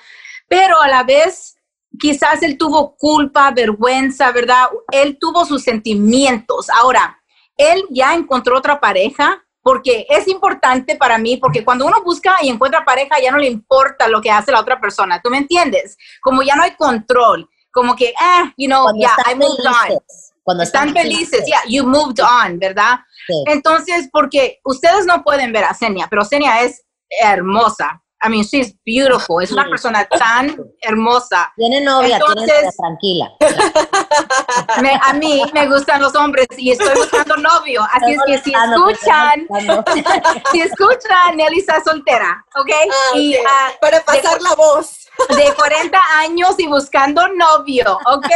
[0.50, 1.58] pero a la vez
[1.98, 4.66] quizás él tuvo culpa, vergüenza, ¿verdad?
[4.92, 6.70] Él tuvo sus sentimientos.
[6.70, 7.18] Ahora,
[7.56, 12.50] él ya encontró otra pareja, porque es importante para mí, porque cuando uno busca y
[12.50, 15.98] encuentra pareja, ya no le importa lo que hace la otra persona, ¿tú me entiendes?
[16.22, 20.00] Como ya no hay control como que, ah, you know, yeah, I moved on.
[20.44, 23.00] Cuando están, felices, yeah, you moved on, ¿verdad?
[23.48, 26.84] Entonces, porque ustedes no pueden ver a Senia, pero Senia es
[27.22, 28.02] hermosa.
[28.24, 29.42] I mean, she's beautiful.
[29.42, 31.52] Es una persona tan hermosa.
[31.58, 33.32] Tiene novia, tiene novia, tranquila.
[35.04, 37.86] a mí me gustan los hombres y estoy buscando novio.
[37.92, 39.48] Así es que si escuchan,
[40.52, 42.72] si escuchan, Nelly está soltera, ¿ok?
[42.72, 48.28] Ah, y, ah, Para pasar la voz de 40 años y buscando novio, ¿ok?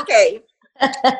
[0.00, 0.42] Ok.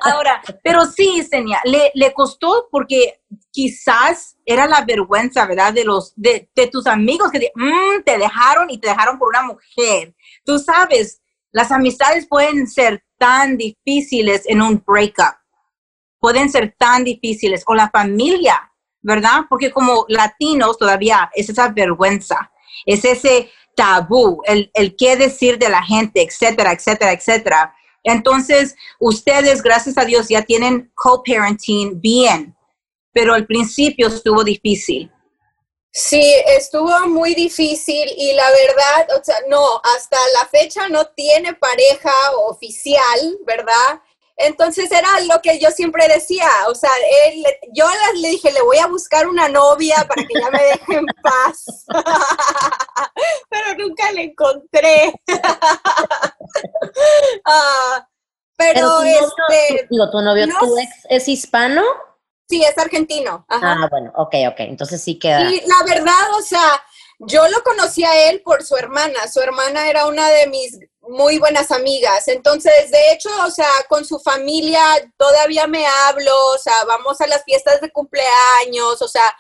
[0.02, 5.72] Ahora, pero sí, Senia, le, le costó porque quizás era la vergüenza, ¿verdad?
[5.72, 10.14] De los, de, tus amigos que mm, te dejaron y te dejaron por una mujer.
[10.44, 15.36] Tú sabes, las amistades pueden ser tan difíciles en un breakup.
[16.20, 17.64] Pueden ser tan difíciles.
[17.66, 19.42] O la familia, ¿verdad?
[19.48, 22.52] Porque como latinos todavía es esa vergüenza.
[22.86, 27.74] Es ese tabú, el, el qué decir de la gente, etcétera, etcétera, etcétera.
[28.02, 32.56] Entonces, ustedes, gracias a Dios, ya tienen co-parenting bien,
[33.12, 35.12] pero al principio estuvo difícil.
[35.92, 41.54] Sí, estuvo muy difícil y la verdad, o sea, no, hasta la fecha no tiene
[41.54, 42.12] pareja
[42.48, 44.02] oficial, ¿verdad?
[44.40, 46.90] Entonces era lo que yo siempre decía, o sea,
[47.27, 50.94] él, yo le, dije, le voy a buscar una novia para que ya me deje
[50.94, 51.85] en paz,
[53.51, 55.12] pero nunca le encontré.
[57.44, 58.09] Ah,
[58.57, 59.87] pero, este...
[59.88, 61.83] Digo, ¿tu novio, tu ex es hispano?
[62.48, 63.46] Sí, es argentino.
[63.48, 65.51] Ah, bueno, ok, ok, entonces sí queda.
[65.51, 66.83] Y la verdad, o sea,
[67.20, 71.38] yo lo conocí a él por su hermana, su hermana era una de mis muy
[71.38, 72.28] buenas amigas.
[72.28, 74.80] Entonces, de hecho, o sea, con su familia
[75.16, 79.34] todavía me hablo, o sea, vamos a las fiestas de cumpleaños, o sea,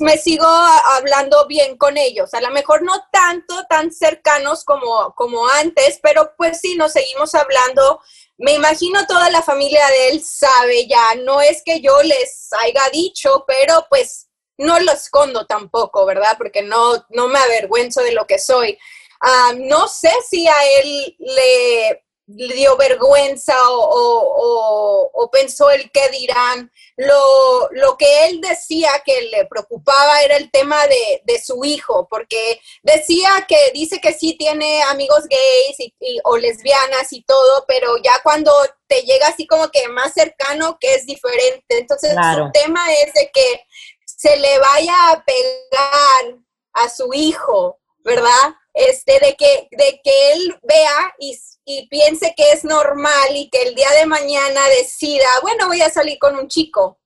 [0.00, 2.32] me sigo hablando bien con ellos.
[2.32, 7.34] A lo mejor no tanto, tan cercanos como, como antes, pero pues sí, nos seguimos
[7.34, 8.00] hablando.
[8.36, 12.88] Me imagino toda la familia de él sabe ya, no es que yo les haya
[12.92, 16.36] dicho, pero pues no lo escondo tampoco, ¿verdad?
[16.38, 18.78] Porque no, no me avergüenzo de lo que soy.
[19.20, 26.72] Ah, no sé si a él le, le dio vergüenza o, pensó el qué dirán.
[26.96, 32.60] Lo, lo, que él decía que le preocupaba era el tema de, su hijo, porque
[32.82, 38.20] decía que dice que sí tiene amigos gays y, o lesbianas y todo, pero ya
[38.22, 38.52] cuando
[38.88, 41.78] te llega así como que más cercano, que es diferente.
[41.78, 43.60] Entonces, su tema es de que
[44.04, 46.38] se le vaya a pegar
[46.72, 48.54] a su hijo, ¿verdad?
[48.78, 53.62] Este, de que, de que él vea y, y, piense que es normal y que
[53.62, 57.00] el día de mañana decida, bueno, voy a salir con un chico.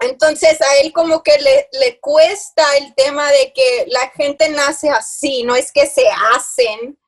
[0.00, 4.90] Entonces a él como que le, le cuesta el tema de que la gente nace
[4.90, 6.98] así, no es que se hacen,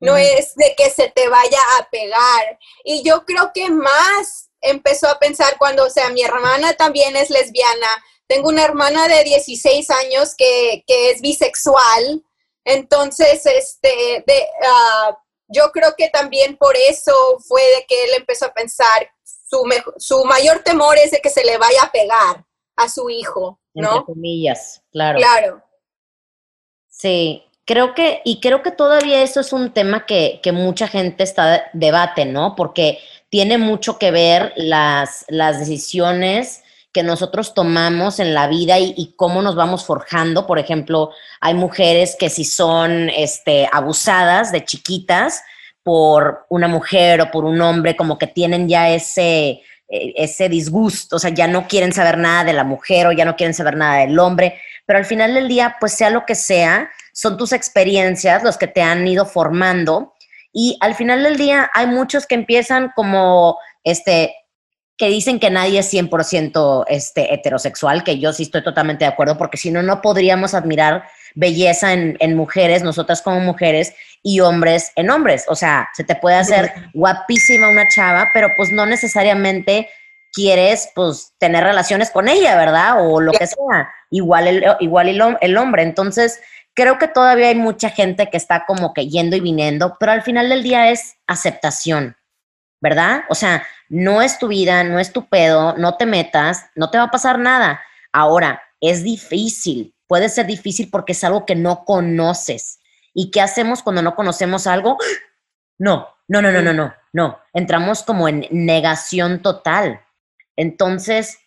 [0.00, 2.58] no es de que se te vaya a pegar.
[2.82, 7.30] Y yo creo que más empezó a pensar cuando, o sea, mi hermana también es
[7.30, 12.24] lesbiana, tengo una hermana de 16 años que, es bisexual,
[12.68, 17.12] entonces, este, de, ah, yo creo que también por eso
[17.46, 19.64] fue de que él empezó a pensar, su,
[19.96, 22.44] su mayor temor es de que se le vaya a pegar
[22.76, 23.88] a su hijo, ¿no?
[23.88, 25.18] Entre comillas, claro.
[25.18, 25.62] Claro.
[26.88, 31.24] Sí, creo que, y creo que todavía eso es un tema que, que mucha gente
[31.24, 32.54] está debate, ¿no?
[32.54, 32.98] Porque
[33.30, 36.62] tiene mucho que ver las, las decisiones
[36.98, 40.48] que nosotros tomamos en la vida y, cómo nos vamos forjando.
[40.48, 45.44] Por ejemplo, hay mujeres que si son este, abusadas de chiquitas
[45.84, 51.14] por una mujer o por un hombre, como que tienen ya ese, eh, ese disgusto,
[51.14, 53.76] o sea, ya no quieren saber nada de la mujer o ya no quieren saber
[53.76, 57.52] nada del hombre, pero al final del día, pues sea lo que sea, son tus
[57.52, 60.14] experiencias los que te han ido formando.
[60.52, 64.34] Y al final del día hay muchos que empiezan como, este,
[64.98, 69.38] que dicen que nadie es 100% este, heterosexual, que yo sí estoy totalmente de acuerdo,
[69.38, 71.04] porque si no, no podríamos admirar
[71.36, 75.44] belleza en, en, mujeres, nosotras como mujeres, y hombres en hombres.
[75.48, 79.88] O sea, se te puede hacer guapísima una chava, pero pues no necesariamente
[80.32, 82.96] quieres pues tener relaciones con ella, ¿verdad?
[82.98, 83.92] O lo que sea.
[84.10, 85.82] Igual el, igual el, el hombre.
[85.82, 86.40] Entonces,
[86.74, 90.22] creo que todavía hay mucha gente que está como que yendo y viniendo, pero al
[90.22, 92.16] final del día es aceptación,
[92.80, 93.22] ¿verdad?
[93.28, 96.98] O sea, no es tu vida, no es tu pedo, no te metas, no te
[96.98, 97.80] va a pasar nada.
[98.12, 102.80] Ahora, es difícil, puede ser difícil porque es algo que no conoces.
[103.14, 104.98] ¿Y qué hacemos cuando no conocemos algo?
[105.80, 107.38] No, no, no, no, no, no, no.
[107.52, 110.00] Entramos como en negación total.
[110.56, 111.38] Entonces,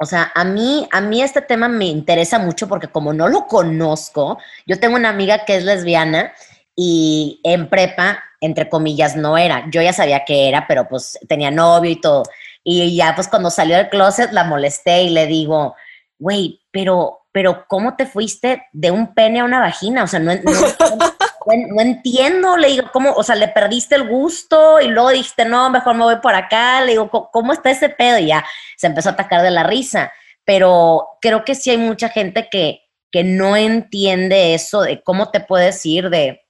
[0.00, 3.46] o sea, a mí, a mí este tema me interesa mucho porque como no lo
[3.46, 6.32] conozco, yo tengo una amiga que es lesbiana
[6.74, 9.66] y en prepa, entre comillas, no era.
[9.70, 12.24] Yo ya sabía que era, pero pues tenía novio y todo.
[12.64, 15.76] Y ya pues cuando salió del closet la molesté y le digo,
[16.18, 20.02] güey, pero, pero ¿cómo te fuiste de un pene a una vagina?
[20.02, 20.32] O sea, no,
[21.74, 23.12] no, entiendo, le digo, ¿cómo?
[23.12, 26.80] O sea, le perdiste el gusto y luego dijiste, no, mejor me voy por acá.
[26.82, 28.18] Le digo, ¿cómo está ese pedo?
[28.18, 28.44] Y ya
[28.76, 30.12] se empezó a atacar de la risa.
[30.44, 35.40] Pero creo que sí hay mucha gente que, que no entiende eso de cómo te
[35.40, 36.45] puedes ir de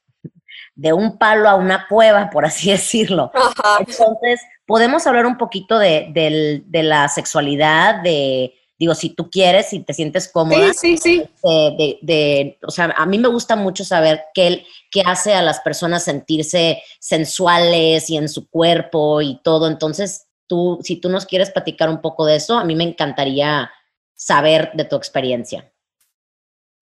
[0.77, 3.33] de un palo a una cueva, por así decirlo.
[3.81, 9.95] Entonces, podemos hablar un poquito de, la sexualidad, de, digo, si tú quieres, si te
[9.95, 10.73] sientes cómoda.
[10.75, 11.99] Sí, sí, sí.
[12.03, 16.05] De, o sea, a mí me gusta mucho saber qué, qué hace a las personas
[16.05, 19.67] sentirse sensuales y en su cuerpo y todo.
[19.67, 23.71] Entonces, tú, si tú nos quieres platicar un poco de eso, a mí me encantaría
[24.15, 25.73] saber de tu experiencia.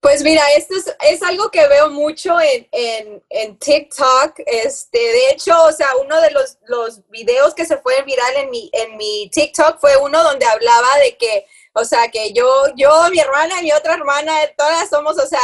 [0.04, 4.34] Pues mira, esto es, algo que veo mucho en, en, TikTok.
[4.44, 8.50] Este, de hecho, o sea, uno de los, los videos que se fue viral en
[8.50, 12.90] mi, en mi TikTok fue uno donde hablaba de que, o sea, que yo, yo,
[13.10, 15.40] mi hermana mi otra hermana, todas somos, o sea,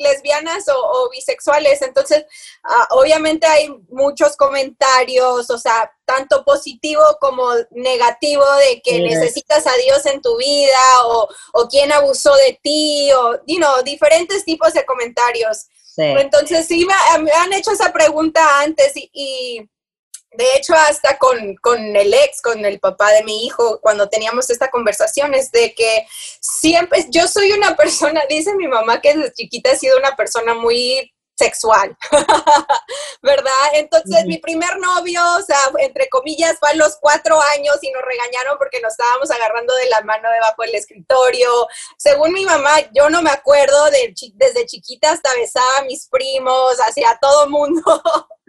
[0.00, 1.82] lesbianas o, bisexuales.
[1.82, 2.24] Entonces,
[2.64, 9.76] ah, obviamente hay muchos comentarios, o sea, tanto positivo como negativo de que necesitas a
[9.76, 14.72] Dios en tu vida o, o quién abusó de ti o, you know, diferentes tipos
[14.72, 15.66] de comentarios.
[15.96, 19.68] Entonces, sí, me, han hecho esa pregunta antes y
[20.32, 24.48] de hecho, hasta con, con, el ex, con el papá de mi hijo, cuando teníamos
[24.50, 26.06] esta conversación, es de que
[26.40, 30.54] siempre, yo soy una persona, dice mi mamá que desde chiquita he sido una persona
[30.54, 31.96] muy sexual,
[33.22, 33.70] ¿verdad?
[33.72, 38.02] Entonces mi primer novio, o sea, entre comillas, fue a los cuatro años y nos
[38.02, 41.66] regañaron porque nos estábamos agarrando de la mano debajo del escritorio.
[41.96, 46.76] Según mi mamá, yo no me acuerdo de desde chiquita hasta besaba a mis primos,
[46.86, 47.82] hacia todo mundo.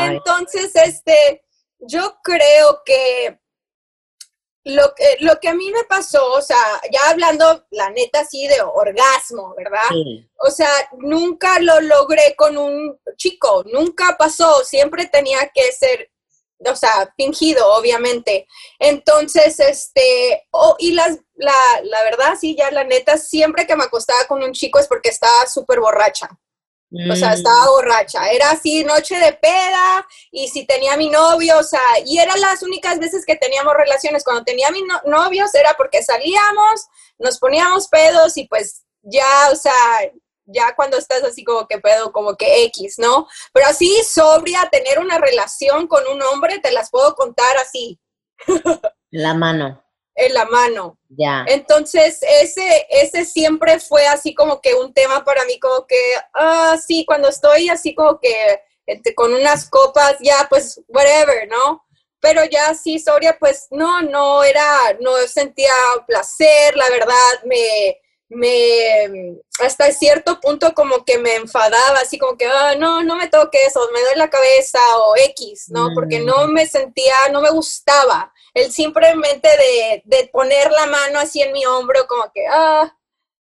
[0.00, 1.44] Entonces, este,
[1.78, 3.38] yo creo que
[4.64, 8.46] lo que, lo que a mí me pasó, o sea, ya hablando la neta así
[8.46, 9.90] de orgasmo, ¿verdad?
[10.38, 16.10] O sea, nunca lo logré con un chico, nunca pasó, siempre tenía que ser,
[16.64, 18.46] o sea, fingido, obviamente.
[18.78, 21.52] Entonces, este, oh, y las, la,
[21.82, 25.08] la verdad, sí, ya la neta, siempre que me acostaba con un chico es porque
[25.08, 26.28] estaba súper borracha.
[27.10, 27.68] O sea, estaba mm.
[27.68, 28.30] borracha.
[28.30, 32.62] Era así, noche de peda, y si tenía mi novio, o sea, y eran las
[32.62, 34.24] únicas veces que teníamos relaciones.
[34.24, 36.86] Cuando tenía mi novios era porque salíamos,
[37.18, 39.72] nos poníamos pedos y pues ya, o sea,
[40.44, 43.26] ya cuando estás así como que pedo, como que X, ¿no?
[43.52, 47.98] Pero así, sobria, tener una relación con un hombre, te las puedo contar así.
[49.10, 49.82] La mano
[50.14, 50.98] en la mano.
[51.08, 51.44] Ya.
[51.48, 55.98] Entonces, ese, ese siempre fue así como que un tema para mí, como que,
[56.34, 61.84] ah, sí, cuando estoy así como que este, con unas copas, ya, pues, whatever, ¿no?
[62.20, 65.72] Pero ya sí, Soria, pues, no, no era, no sentía
[66.06, 67.98] placer, la verdad, me,
[68.28, 73.28] me, hasta cierto punto como que me enfadaba, así como que, ah, no, no me
[73.28, 75.90] toques, eso, me doy la cabeza, o X, ¿no?
[75.94, 76.52] Porque no mm.
[76.52, 79.48] me sentía, no me gustaba el simplemente
[80.04, 82.94] de, poner la mano así en mi hombro, como que, ah,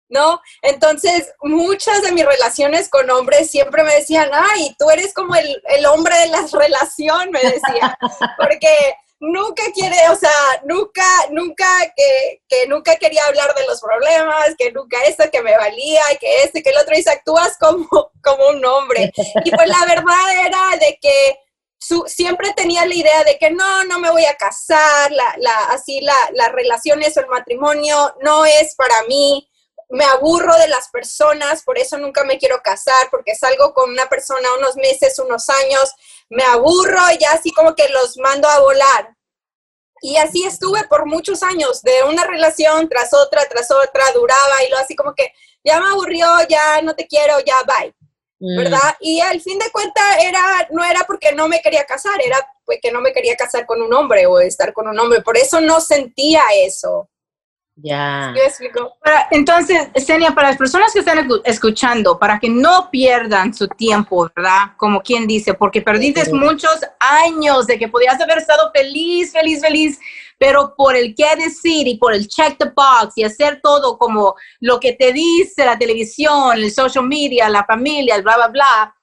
[0.09, 0.41] ¿no?
[0.61, 5.85] Entonces, muchas de mis relaciones con hombres siempre me decían, ay, tú eres como el,
[5.85, 7.97] hombre de la relación, me decía,
[8.37, 10.31] porque nunca quiere, o sea,
[10.65, 15.57] nunca, nunca, que, que, nunca quería hablar de los problemas, que nunca esto, que me
[15.57, 17.87] valía, que este, que el otro, y actúas como,
[18.23, 19.11] como un hombre.
[19.43, 21.39] Y pues la verdad era de que
[21.79, 26.01] siempre tenía la idea de que no, no me voy a casar, la, la, así
[26.01, 29.47] la, las relaciones o el matrimonio no es para mí,
[29.89, 34.07] me aburro de las personas, por eso nunca me quiero casar, porque salgo con una
[34.07, 35.93] persona unos meses, unos años,
[36.29, 39.15] me aburro y ya así como que los mando a volar.
[40.01, 44.69] Y así estuve por muchos años, de una relación tras otra, tras otra, duraba y
[44.69, 45.31] lo así como que
[45.63, 47.93] ya me aburrió, ya no te quiero, ya bye.
[48.39, 48.57] Mm.
[48.57, 48.95] ¿verdad?
[48.99, 52.79] Y al fin de cuentas era, no era porque no me quería casar, era pues,
[52.81, 55.61] que no me quería casar con un hombre o estar con un hombre, por eso
[55.61, 57.09] no sentía eso.
[57.77, 58.33] Ya.
[59.31, 64.71] entonces, Senia, para las personas que están escuchando, para que no pierdan su tiempo, ¿verdad?
[64.77, 69.99] Como quien dice, porque perdiste muchos años de que podías haber estado feliz, feliz, feliz,
[70.37, 74.35] pero por el qué decir y por el check the box y hacer todo como
[74.59, 78.95] lo que te dice la televisión, el social media, la familia, el bla, bla, bla.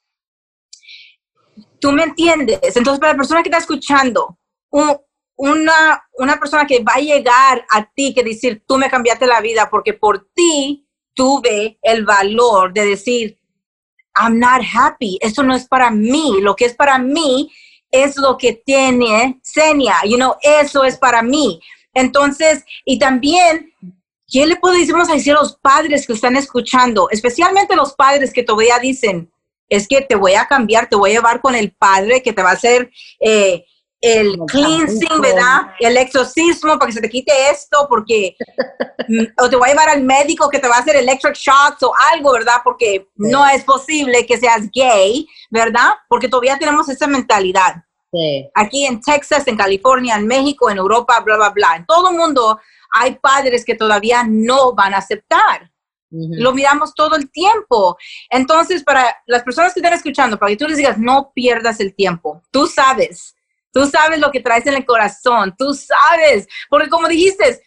[1.81, 2.77] Tú me entiendes.
[2.77, 4.39] Entonces, para la persona que está escuchando,
[4.71, 4.97] un,
[5.37, 9.41] una, una persona que va a llegar a ti que decir, tú me cambiaste la
[9.41, 13.39] vida porque por ti tuve el valor de decir,
[14.15, 17.51] I'm not happy, esto no es para mí, lo que es para mí
[17.93, 21.61] es lo que tiene Senia, you know, eso es para mí.
[21.95, 23.73] Entonces, y también,
[24.27, 27.09] ¿qué le podemos decir a los padres que están escuchando?
[27.11, 29.31] Especialmente los padres que todavía dicen,
[29.69, 32.43] es que te voy a cambiar, te voy a llevar con el padre que te
[32.43, 32.91] va a hacer
[33.21, 33.65] eh,
[34.03, 35.75] el cleansing, ¿verdad?
[35.79, 38.37] El exorcismo para que se te quite esto, porque
[39.09, 41.83] mm, o te voy a llevar al médico que te va a hacer electric shocks
[41.85, 42.57] o algo, ¿verdad?
[42.65, 45.91] Porque no es posible que seas gay, ¿verdad?
[46.09, 47.77] Porque todavía tenemos esa mentalidad.
[48.55, 51.77] Aquí en Texas, en California, en México, en Europa, bla, bla, bla.
[51.77, 52.61] En todo el mundo
[52.93, 55.71] hay padres que todavía no van a aceptar.
[56.11, 57.97] Lo miramos todo el tiempo.
[58.29, 61.95] Entonces, para las personas que están escuchando, para que tú les digas, no pierdas el
[61.95, 62.43] tiempo.
[62.51, 63.35] Tú sabes
[63.73, 67.63] Tú sabes lo que traes en el corazón, tú sabes, porque como dijiste,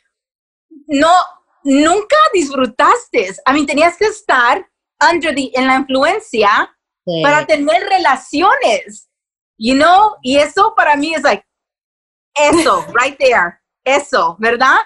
[0.87, 1.11] no,
[1.63, 3.35] nunca disfrutaste.
[3.43, 4.65] A mí tenías que estar
[5.11, 6.71] under the, en la influencia
[7.21, 9.09] para tener relaciones,
[9.57, 11.45] you know, y eso para mí es like,
[12.35, 14.77] eso, right there, eso, ¿verdad?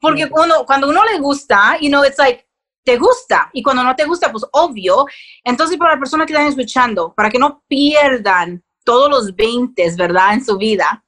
[0.00, 2.46] Porque cuando, cuando uno le gusta, you know, it's like,
[2.84, 5.06] te gusta, y cuando no te gusta, pues obvio.
[5.42, 10.34] Entonces, para las personas que están escuchando, para que no pierdan todos los 20, ¿verdad?
[10.34, 11.04] En su vida,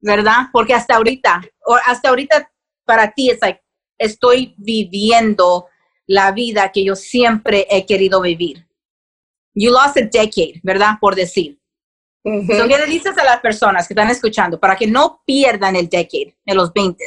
[0.00, 0.48] ¿verdad?
[0.52, 2.50] Porque hasta ahorita, o hasta ahorita
[2.84, 3.62] para ti es like,
[3.98, 5.66] estoy viviendo
[6.06, 8.66] la vida que yo siempre he querido vivir.
[9.54, 10.94] You lost a decade, ¿verdad?
[11.00, 11.58] Por decir.
[12.24, 16.36] ¿Qué le dices a las personas que están escuchando para que no pierdan el decade
[16.46, 17.04] en los 20?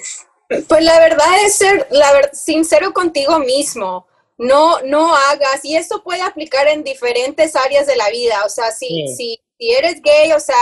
[0.67, 4.07] Pues la verdad es ser la sincero contigo mismo.
[4.38, 8.43] No, no hagas, y eso puede aplicar en diferentes áreas de la vida.
[8.45, 10.56] O sea, si, si si eres gay, o sea,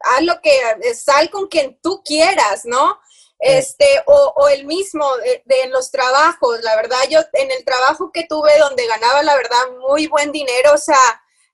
[0.00, 0.52] haz lo que,
[0.94, 2.98] sal con quien tú quieras, ¿no?
[3.40, 8.26] Este, o, el mismo de, en los trabajos, la verdad, yo en el trabajo que
[8.28, 9.58] tuve donde ganaba, la verdad,
[9.88, 10.98] muy buen dinero, o sea,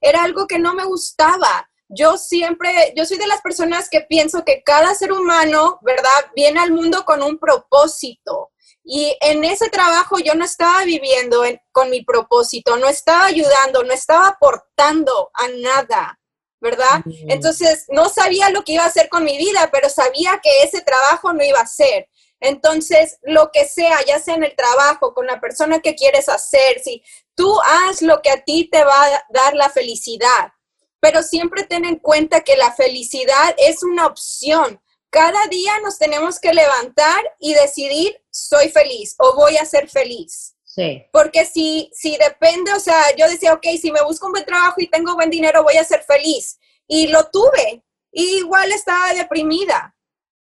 [0.01, 4.43] era algo que no me gustaba, yo siempre, yo soy de las personas que pienso
[4.43, 6.31] que cada ser humano, ¿verdad?
[6.35, 8.51] Viene al mundo con un propósito.
[8.83, 13.93] Y en ese trabajo yo no estaba viviendo con mi propósito, no estaba ayudando, no
[13.93, 16.19] estaba aportando a nada,
[16.65, 17.03] ¿verdad?
[17.27, 20.81] Entonces no sabía lo que iba a hacer con mi vida, pero sabía que ese
[20.81, 22.09] trabajo no iba a ser.
[22.39, 26.79] Entonces, lo que sea, ya sea en el trabajo, con la persona que quieres hacer,
[26.83, 27.03] si
[27.35, 30.53] tú haz lo que a ti te va a dar la felicidad,
[30.99, 34.81] pero siempre ten en cuenta que la felicidad es una opción.
[35.11, 40.54] Cada día nos tenemos que levantar y decidir, soy feliz o voy a ser feliz.
[40.75, 41.05] Sí.
[41.13, 44.75] Porque si, si depende, o sea, yo decía, ok, si me busco un buen trabajo
[44.77, 46.59] y tengo buen dinero, voy a ser feliz.
[46.85, 47.81] Y lo tuve.
[48.11, 49.95] Y igual estaba deprimida.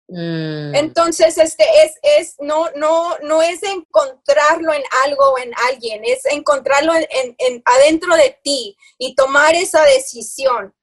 [0.09, 0.75] Mm.
[0.75, 6.25] Entonces, este es, es, no, no, no es encontrarlo en algo o en alguien, es
[6.27, 10.75] encontrarlo en, adentro de ti y tomar esa decisión.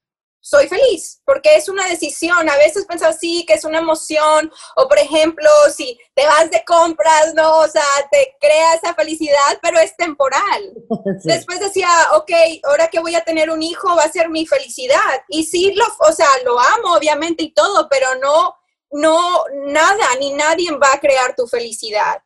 [0.46, 2.50] Soy feliz, porque es una decisión.
[2.50, 6.62] A veces pienso así, que es una emoción, o por ejemplo, si te vas de
[6.66, 7.60] compras, ¿no?
[7.60, 10.74] O sea, te crea esa felicidad, pero es temporal.
[11.24, 12.30] Después decía, ok,
[12.64, 15.22] ahora que voy a tener un hijo, va a ser mi felicidad.
[15.28, 18.54] Y sí, lo, o sea, lo amo, obviamente, y todo, pero no,
[18.90, 22.22] no, nada ni nadie va a crear tu felicidad.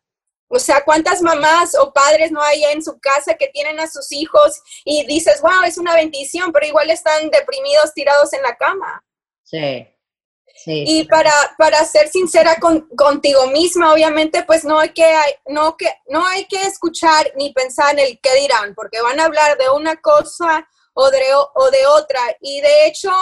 [0.49, 4.11] O sea, ¿cuántas mamás o padres no hay en su casa que tienen a sus
[4.13, 9.05] hijos y dices, wow, es una bendición, pero igual están deprimidos tirados en la cama?
[9.45, 9.87] Sí.
[10.55, 10.85] Sí.
[10.87, 12.57] Y para, para ser sincera
[12.97, 15.15] contigo misma, obviamente, pues no hay, que,
[15.47, 19.27] no, que, no hay que escuchar ni pensar en el qué dirán, porque van a
[19.27, 21.23] hablar de una cosa o de,
[21.55, 22.21] o de otra.
[22.41, 23.13] Y de hecho,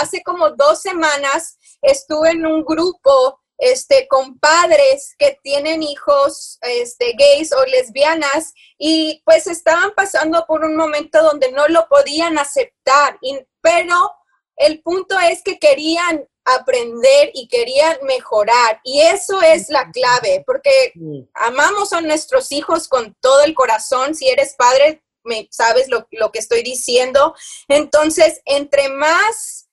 [0.00, 7.14] hace como dos semanas estuve en un grupo este, con padres que tienen hijos este,
[7.18, 13.18] gays o lesbianas y pues estaban pasando por un momento donde no lo podían aceptar,
[13.60, 14.12] pero
[14.56, 20.92] el punto es que querían aprender y querían mejorar y eso es la clave porque
[21.34, 26.32] amamos a nuestros hijos con todo el corazón, si eres padre, me, sabes lo, lo
[26.32, 27.34] que estoy diciendo,
[27.68, 29.67] entonces entre más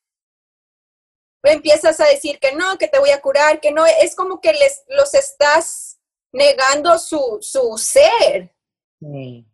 [1.49, 4.53] empiezas a decir que no, que te voy a curar, que no, es como que
[4.53, 5.97] les, los estás
[6.31, 8.51] negando su, su ser.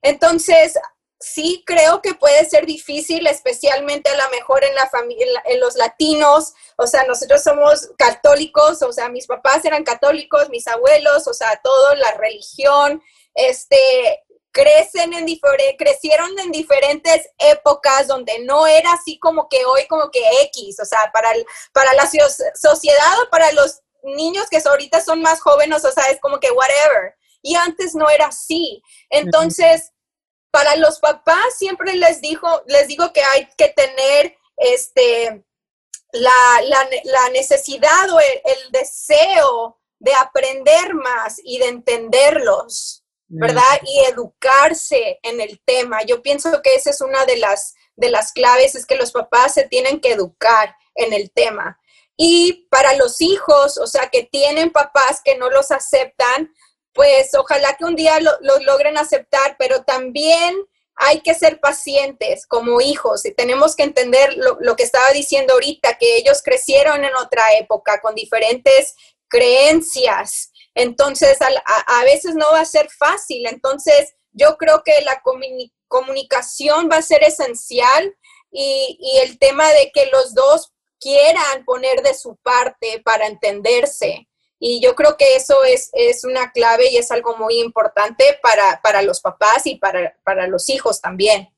[0.01, 0.77] Entonces,
[1.21, 5.75] sí creo que puede ser difícil, especialmente a lo mejor en la familia, en los
[5.75, 11.33] latinos, o sea, nosotros somos católicos, o sea, mis papás eran católicos, mis abuelos, o
[11.33, 13.01] sea, todo, la religión,
[13.35, 15.25] este, crecen en
[15.77, 20.85] crecieron en diferentes épocas donde no era así como que hoy como que X, o
[20.85, 21.31] sea, para,
[21.73, 22.09] para la
[22.55, 26.51] sociedad o para los niños que ahorita son más jóvenes, o sea, es como que
[26.51, 27.15] whatever.
[27.41, 28.83] Y antes no era así.
[29.09, 29.91] Entonces,
[30.51, 35.43] para los papás siempre les dijo, les digo que hay que tener este
[36.11, 36.61] la,
[37.05, 43.00] la, necesidad o el deseo de aprender más y de entenderlos.
[43.33, 43.79] ¿Verdad?
[43.85, 46.03] Y educarse en el tema.
[46.03, 49.53] Yo pienso que esa es una de las, de las claves, es que los papás
[49.53, 51.79] se tienen que educar en el tema.
[52.17, 56.53] Y para los hijos, o sea, que tienen papás que no los aceptan,
[56.93, 60.55] pues ojalá que un día los lo logren aceptar, pero también
[60.95, 65.53] hay que ser pacientes como hijos y tenemos que entender lo, lo, que estaba diciendo
[65.53, 68.95] ahorita, que ellos crecieron en otra época con diferentes
[69.29, 73.45] creencias entonces, a, veces no va a ser fácil.
[73.47, 75.21] Entonces, yo creo que la
[75.87, 78.15] comunicación va a ser esencial
[78.51, 84.27] y, el tema de que los dos quieran poner de su parte para entenderse.
[84.59, 88.79] Y yo creo que eso es, es una clave y es algo muy importante para,
[88.83, 91.49] para los papás y para, para los hijos también.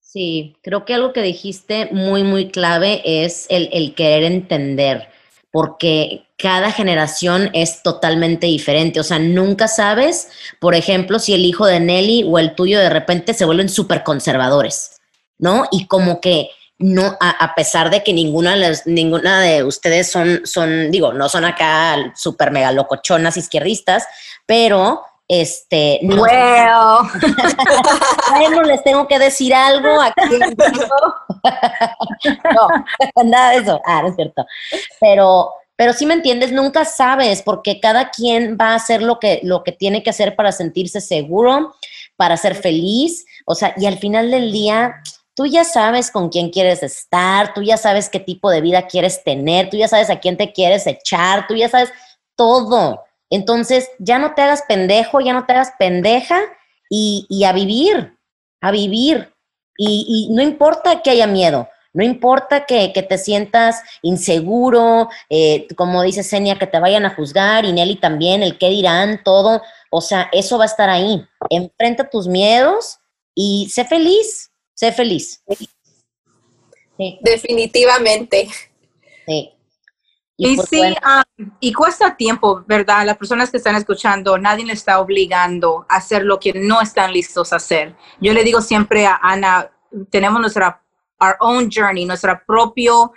[0.00, 5.10] Sí, creo que algo que dijiste muy, muy clave es el, el querer entender
[5.56, 9.00] porque cada generación es totalmente diferente.
[9.00, 10.28] O sea, nunca sabes,
[10.60, 14.02] por ejemplo, si el hijo de Nelly o el tuyo de repente se vuelven súper
[14.02, 15.00] conservadores,
[15.38, 15.64] ¿no?
[15.70, 21.30] Y como que no, a, pesar de que ninguna, de ustedes son, son, digo, no
[21.30, 24.04] son acá súper mega locochonas izquierdistas,
[24.44, 27.08] pero este, no, bueno,
[28.64, 30.38] les tengo que decir algo aquí.
[32.54, 32.68] no,
[33.24, 33.80] nada de eso.
[33.84, 34.46] Ah, no es cierto.
[35.00, 39.40] Pero, pero si me entiendes, nunca sabes, porque cada quien va a hacer lo que,
[39.42, 41.74] lo que tiene que hacer para sentirse seguro,
[42.16, 43.26] para ser feliz.
[43.46, 45.02] O sea, y al final del día,
[45.34, 49.24] tú ya sabes con quién quieres estar, tú ya sabes qué tipo de vida quieres
[49.24, 51.92] tener, tú ya sabes a quién te quieres echar, tú ya sabes
[52.36, 53.05] todo.
[53.30, 56.40] Entonces, ya no te hagas pendejo, ya no te hagas pendeja
[56.88, 58.16] y, a vivir,
[58.60, 59.32] a vivir.
[59.76, 66.22] Y, no importa que haya miedo, No importa que, te sientas inseguro, eh, como dice
[66.22, 69.62] Senia, que te vayan a juzgar, y Nelly también, el qué dirán, todo.
[69.90, 71.26] O sea, eso va a estar ahí.
[71.48, 72.98] Enfrenta tus miedos
[73.34, 75.42] y sé feliz, sé feliz.
[77.22, 78.48] Definitivamente.
[79.26, 79.55] Sí.
[80.38, 81.24] Y, pues sí, ah,
[81.60, 83.06] y cuesta tiempo, ¿verdad?
[83.06, 87.12] Las personas que están escuchando, nadie le está obligando a hacer lo que no están
[87.12, 87.96] listos a hacer.
[88.20, 89.70] Yo le digo siempre a Ana,
[90.10, 90.82] tenemos nuestra
[91.20, 93.12] our own journey, nuestro propio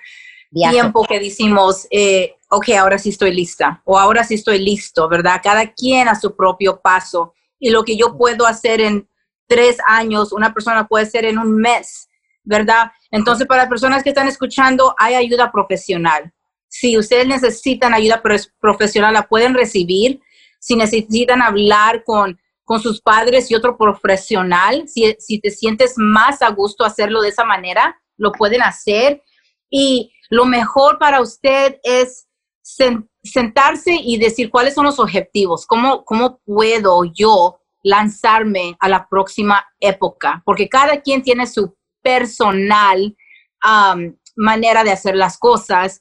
[0.52, 5.42] tiempo que decimos, eh, ok, ahora sí estoy lista o ahora sí estoy listo, ¿verdad?
[5.44, 7.34] Cada quien a su propio paso.
[7.60, 9.10] Y lo que yo puedo hacer en
[9.48, 12.08] tres años, una persona puede hacer en un mes,
[12.44, 12.92] ¿verdad?
[13.12, 16.32] Entonces, para las personas que están escuchando, hay ayuda profesional
[16.70, 18.24] si ustedes necesitan ayuda
[18.60, 20.22] profesional, la pueden recibir.
[20.60, 26.42] Si necesitan hablar con, con sus padres y otro profesional, si, si te sientes más
[26.42, 29.24] a gusto hacerlo de esa manera, lo pueden hacer.
[29.70, 32.28] Y lo mejor para usted es
[33.24, 39.66] sentarse y decir cuáles son los objetivos, cómo, cómo puedo yo lanzarme a la próxima
[39.80, 43.16] época, porque cada quien tiene su personal
[44.36, 46.00] manera de hacer las cosas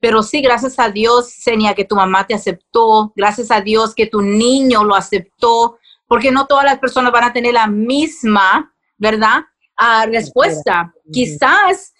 [0.00, 4.06] pero sí, gracias a Dios, Senia, que tu mamá te aceptó, gracias a Dios que
[4.06, 5.78] tu niño lo aceptó,
[6.08, 9.44] porque no todas las personas van a tener la misma, ¿verdad?
[9.76, 10.92] Ah, respuesta.
[11.12, 11.92] Quizás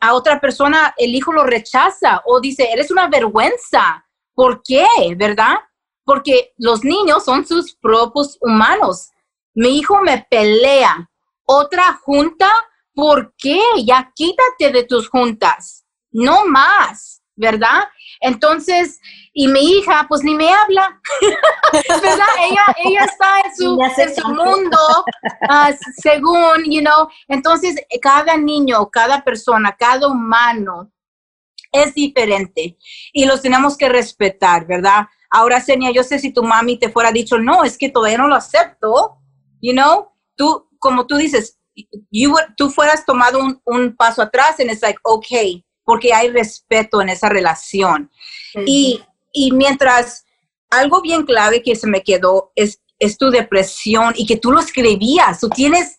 [0.00, 4.06] a otra persona el hijo lo rechaza o dice, eres una vergüenza.
[4.34, 4.86] ¿Por qué?
[5.16, 5.56] ¿Verdad?
[6.04, 9.10] Porque los niños son sus propios humanos.
[9.54, 11.10] Mi hijo me pelea.
[11.44, 12.50] Otra junta,
[12.94, 13.60] ¿por qué?
[13.84, 15.84] Ya quítate de tus juntas.
[16.10, 17.17] No más.
[17.38, 17.84] ¿Verdad?
[18.20, 19.00] Entonces,
[19.32, 21.00] y mi hija, pues ni me habla,
[21.88, 22.26] ¿verdad?
[22.40, 24.78] Ella, ella está en su, en su mundo,
[25.48, 25.70] ah,
[26.02, 27.08] según, you know.
[27.28, 30.92] Entonces, cada niño, cada persona, cada humano
[31.70, 32.76] es diferente
[33.12, 35.06] y los tenemos que respetar, ¿verdad?
[35.30, 38.28] Ahora, Senia, yo sé si tu mami te fuera dicho, no, es que todavía no
[38.28, 39.18] lo acepto,
[39.60, 41.60] you know, tú, como tú dices,
[42.10, 47.00] you, tú fueras tomado un, un paso atrás and it's like, okay, porque hay respeto
[47.00, 48.10] en esa relación.
[48.66, 50.26] y, y, mientras
[50.68, 54.60] algo bien clave que se me quedó es, es tu depresión y que tú lo
[54.60, 55.98] escribías, tú tienes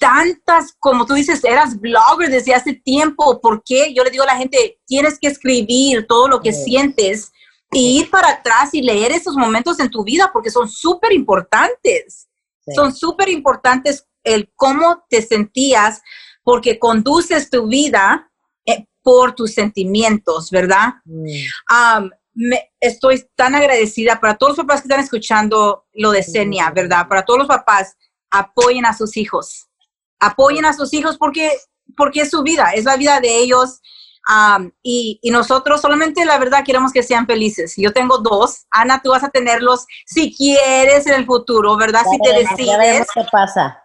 [0.00, 3.94] tantas, como tú dices, eras blogger desde hace tiempo, ¿por qué?
[3.94, 7.30] Yo le digo a la gente, tienes que escribir todo lo que sientes
[7.70, 12.26] y ir para atrás y leer esos momentos en tu vida porque son súper importantes.
[12.74, 16.02] Son súper importantes el cómo te sentías
[16.42, 18.31] porque conduces tu vida
[19.02, 20.94] por tus sentimientos, ¿verdad?
[21.04, 22.08] Mm.
[22.80, 27.06] estoy tan agradecida para todos los papás que están escuchando lo de Senia, ¿verdad?
[27.08, 27.96] Para todos los papás,
[28.30, 29.68] apoyen a sus hijos.
[30.18, 31.50] Apoyen a sus hijos porque,
[31.96, 33.80] porque es su vida, es la vida de ellos.
[34.82, 37.74] y, nosotros solamente la verdad queremos que sean felices.
[37.76, 38.66] Yo tengo dos.
[38.70, 42.02] Ana, tú vas a tenerlos si quieres en el futuro, ¿verdad?
[42.10, 43.06] si te decides.
[43.12, 43.82] ¿Qué pasa?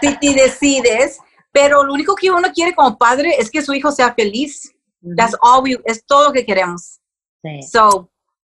[0.00, 1.18] si te decides.
[1.52, 4.72] Pero lo único que uno quiere como padre es que su hijo sea feliz.
[5.16, 6.98] That's all we, es todo lo que queremos.
[7.42, 7.62] Sí.
[7.62, 8.10] So,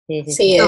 [0.07, 0.59] sí, sí,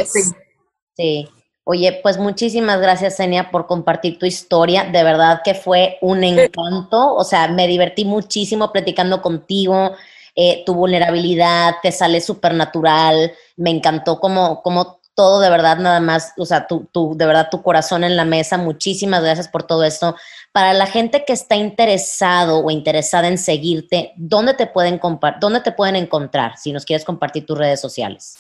[0.97, 1.29] sí.
[1.65, 4.85] Oye, pues muchísimas gracias, Senia, por compartir tu historia.
[4.85, 7.15] De verdad que fue un encanto.
[7.15, 9.93] O sea, me divertí muchísimo platicando contigo.
[10.35, 13.33] Eh, tu vulnerabilidad te sale súper natural.
[13.57, 17.63] Me encantó como, como todo de verdad nada más, o sea, tu, de verdad tu
[17.63, 18.57] corazón en la mesa.
[18.57, 20.17] Muchísimas gracias por todo esto.
[20.51, 24.99] Para la gente que está interesado o interesada en seguirte, ¿dónde te pueden
[25.39, 28.37] dónde te pueden encontrar si nos quieres compartir tus redes sociales?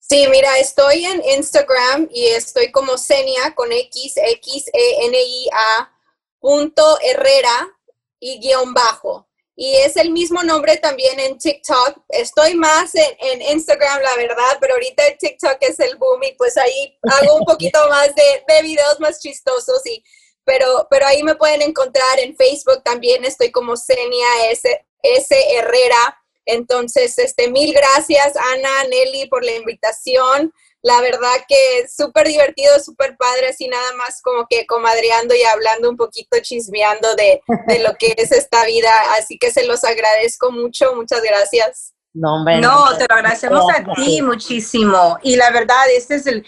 [0.00, 5.48] Sí, mira, estoy en Instagram y estoy como Senia con X, X, E, N, I,
[5.52, 5.92] A,
[6.40, 7.68] punto Herrera
[8.18, 9.28] y guion bajo.
[9.56, 12.02] Y es el mismo nombre también en TikTok.
[12.08, 16.56] Estoy más en, Instagram, la verdad, pero ahorita el TikTok es el boom y pues
[16.56, 20.02] ahí hago un poquito más de, de videos más chistosos y
[20.44, 25.36] pero, pero ahí me pueden encontrar en Facebook también, estoy como Senia S, S.
[25.56, 26.20] Herrera.
[26.46, 30.52] Entonces, este, mil gracias, Ana, Nelly, por la invitación.
[30.84, 35.88] La verdad que súper divertido, súper padre, así nada más como que comadreando y hablando
[35.88, 38.92] un poquito, chismeando de, de lo que es esta vida.
[39.18, 41.94] Así que se los agradezco mucho, muchas gracias.
[42.12, 45.18] No, hombre, no, te lo agradecemos a ti muchísimo.
[45.22, 46.46] Y la verdad, este es el,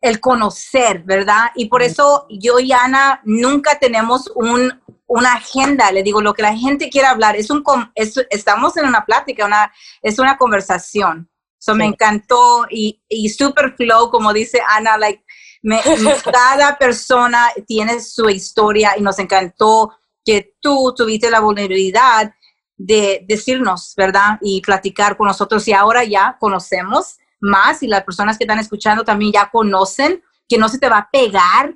[0.00, 1.52] el conocer, ¿verdad?
[1.54, 6.42] Y por eso yo y Ana nunca tenemos un, una agenda, le digo, lo que
[6.42, 7.62] la gente quiere hablar, es un,
[7.94, 9.72] estamos en una plática, una,
[10.02, 11.30] es una conversación.
[11.60, 15.24] Eso me encantó y, y super flow, como dice Ana, like,
[16.32, 19.92] cada persona tiene su historia y nos encantó
[20.24, 22.32] que tú tuviste la vulnerabilidad
[22.76, 24.38] de decirnos, ¿verdad?
[24.40, 25.66] Y platicar con nosotros.
[25.66, 30.58] Y ahora ya conocemos más y las personas que están escuchando también ya conocen que
[30.58, 31.74] no se te va a pegar,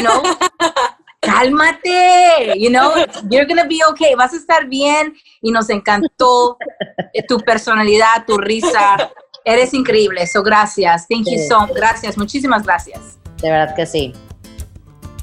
[0.00, 0.22] know?
[1.20, 2.94] Cálmate, you know,
[3.30, 6.56] you're gonna be okay, vas a estar bien y nos encantó
[7.28, 9.10] tu personalidad, tu risa,
[9.44, 13.18] eres increíble, so gracias, thank you so, gracias, muchísimas gracias.
[13.42, 14.14] De verdad que sí.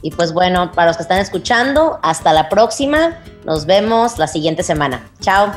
[0.02, 3.18] Y pues bueno, para los que están escuchando, hasta la próxima.
[3.46, 5.10] Nos vemos la siguiente semana.
[5.22, 5.52] Chao.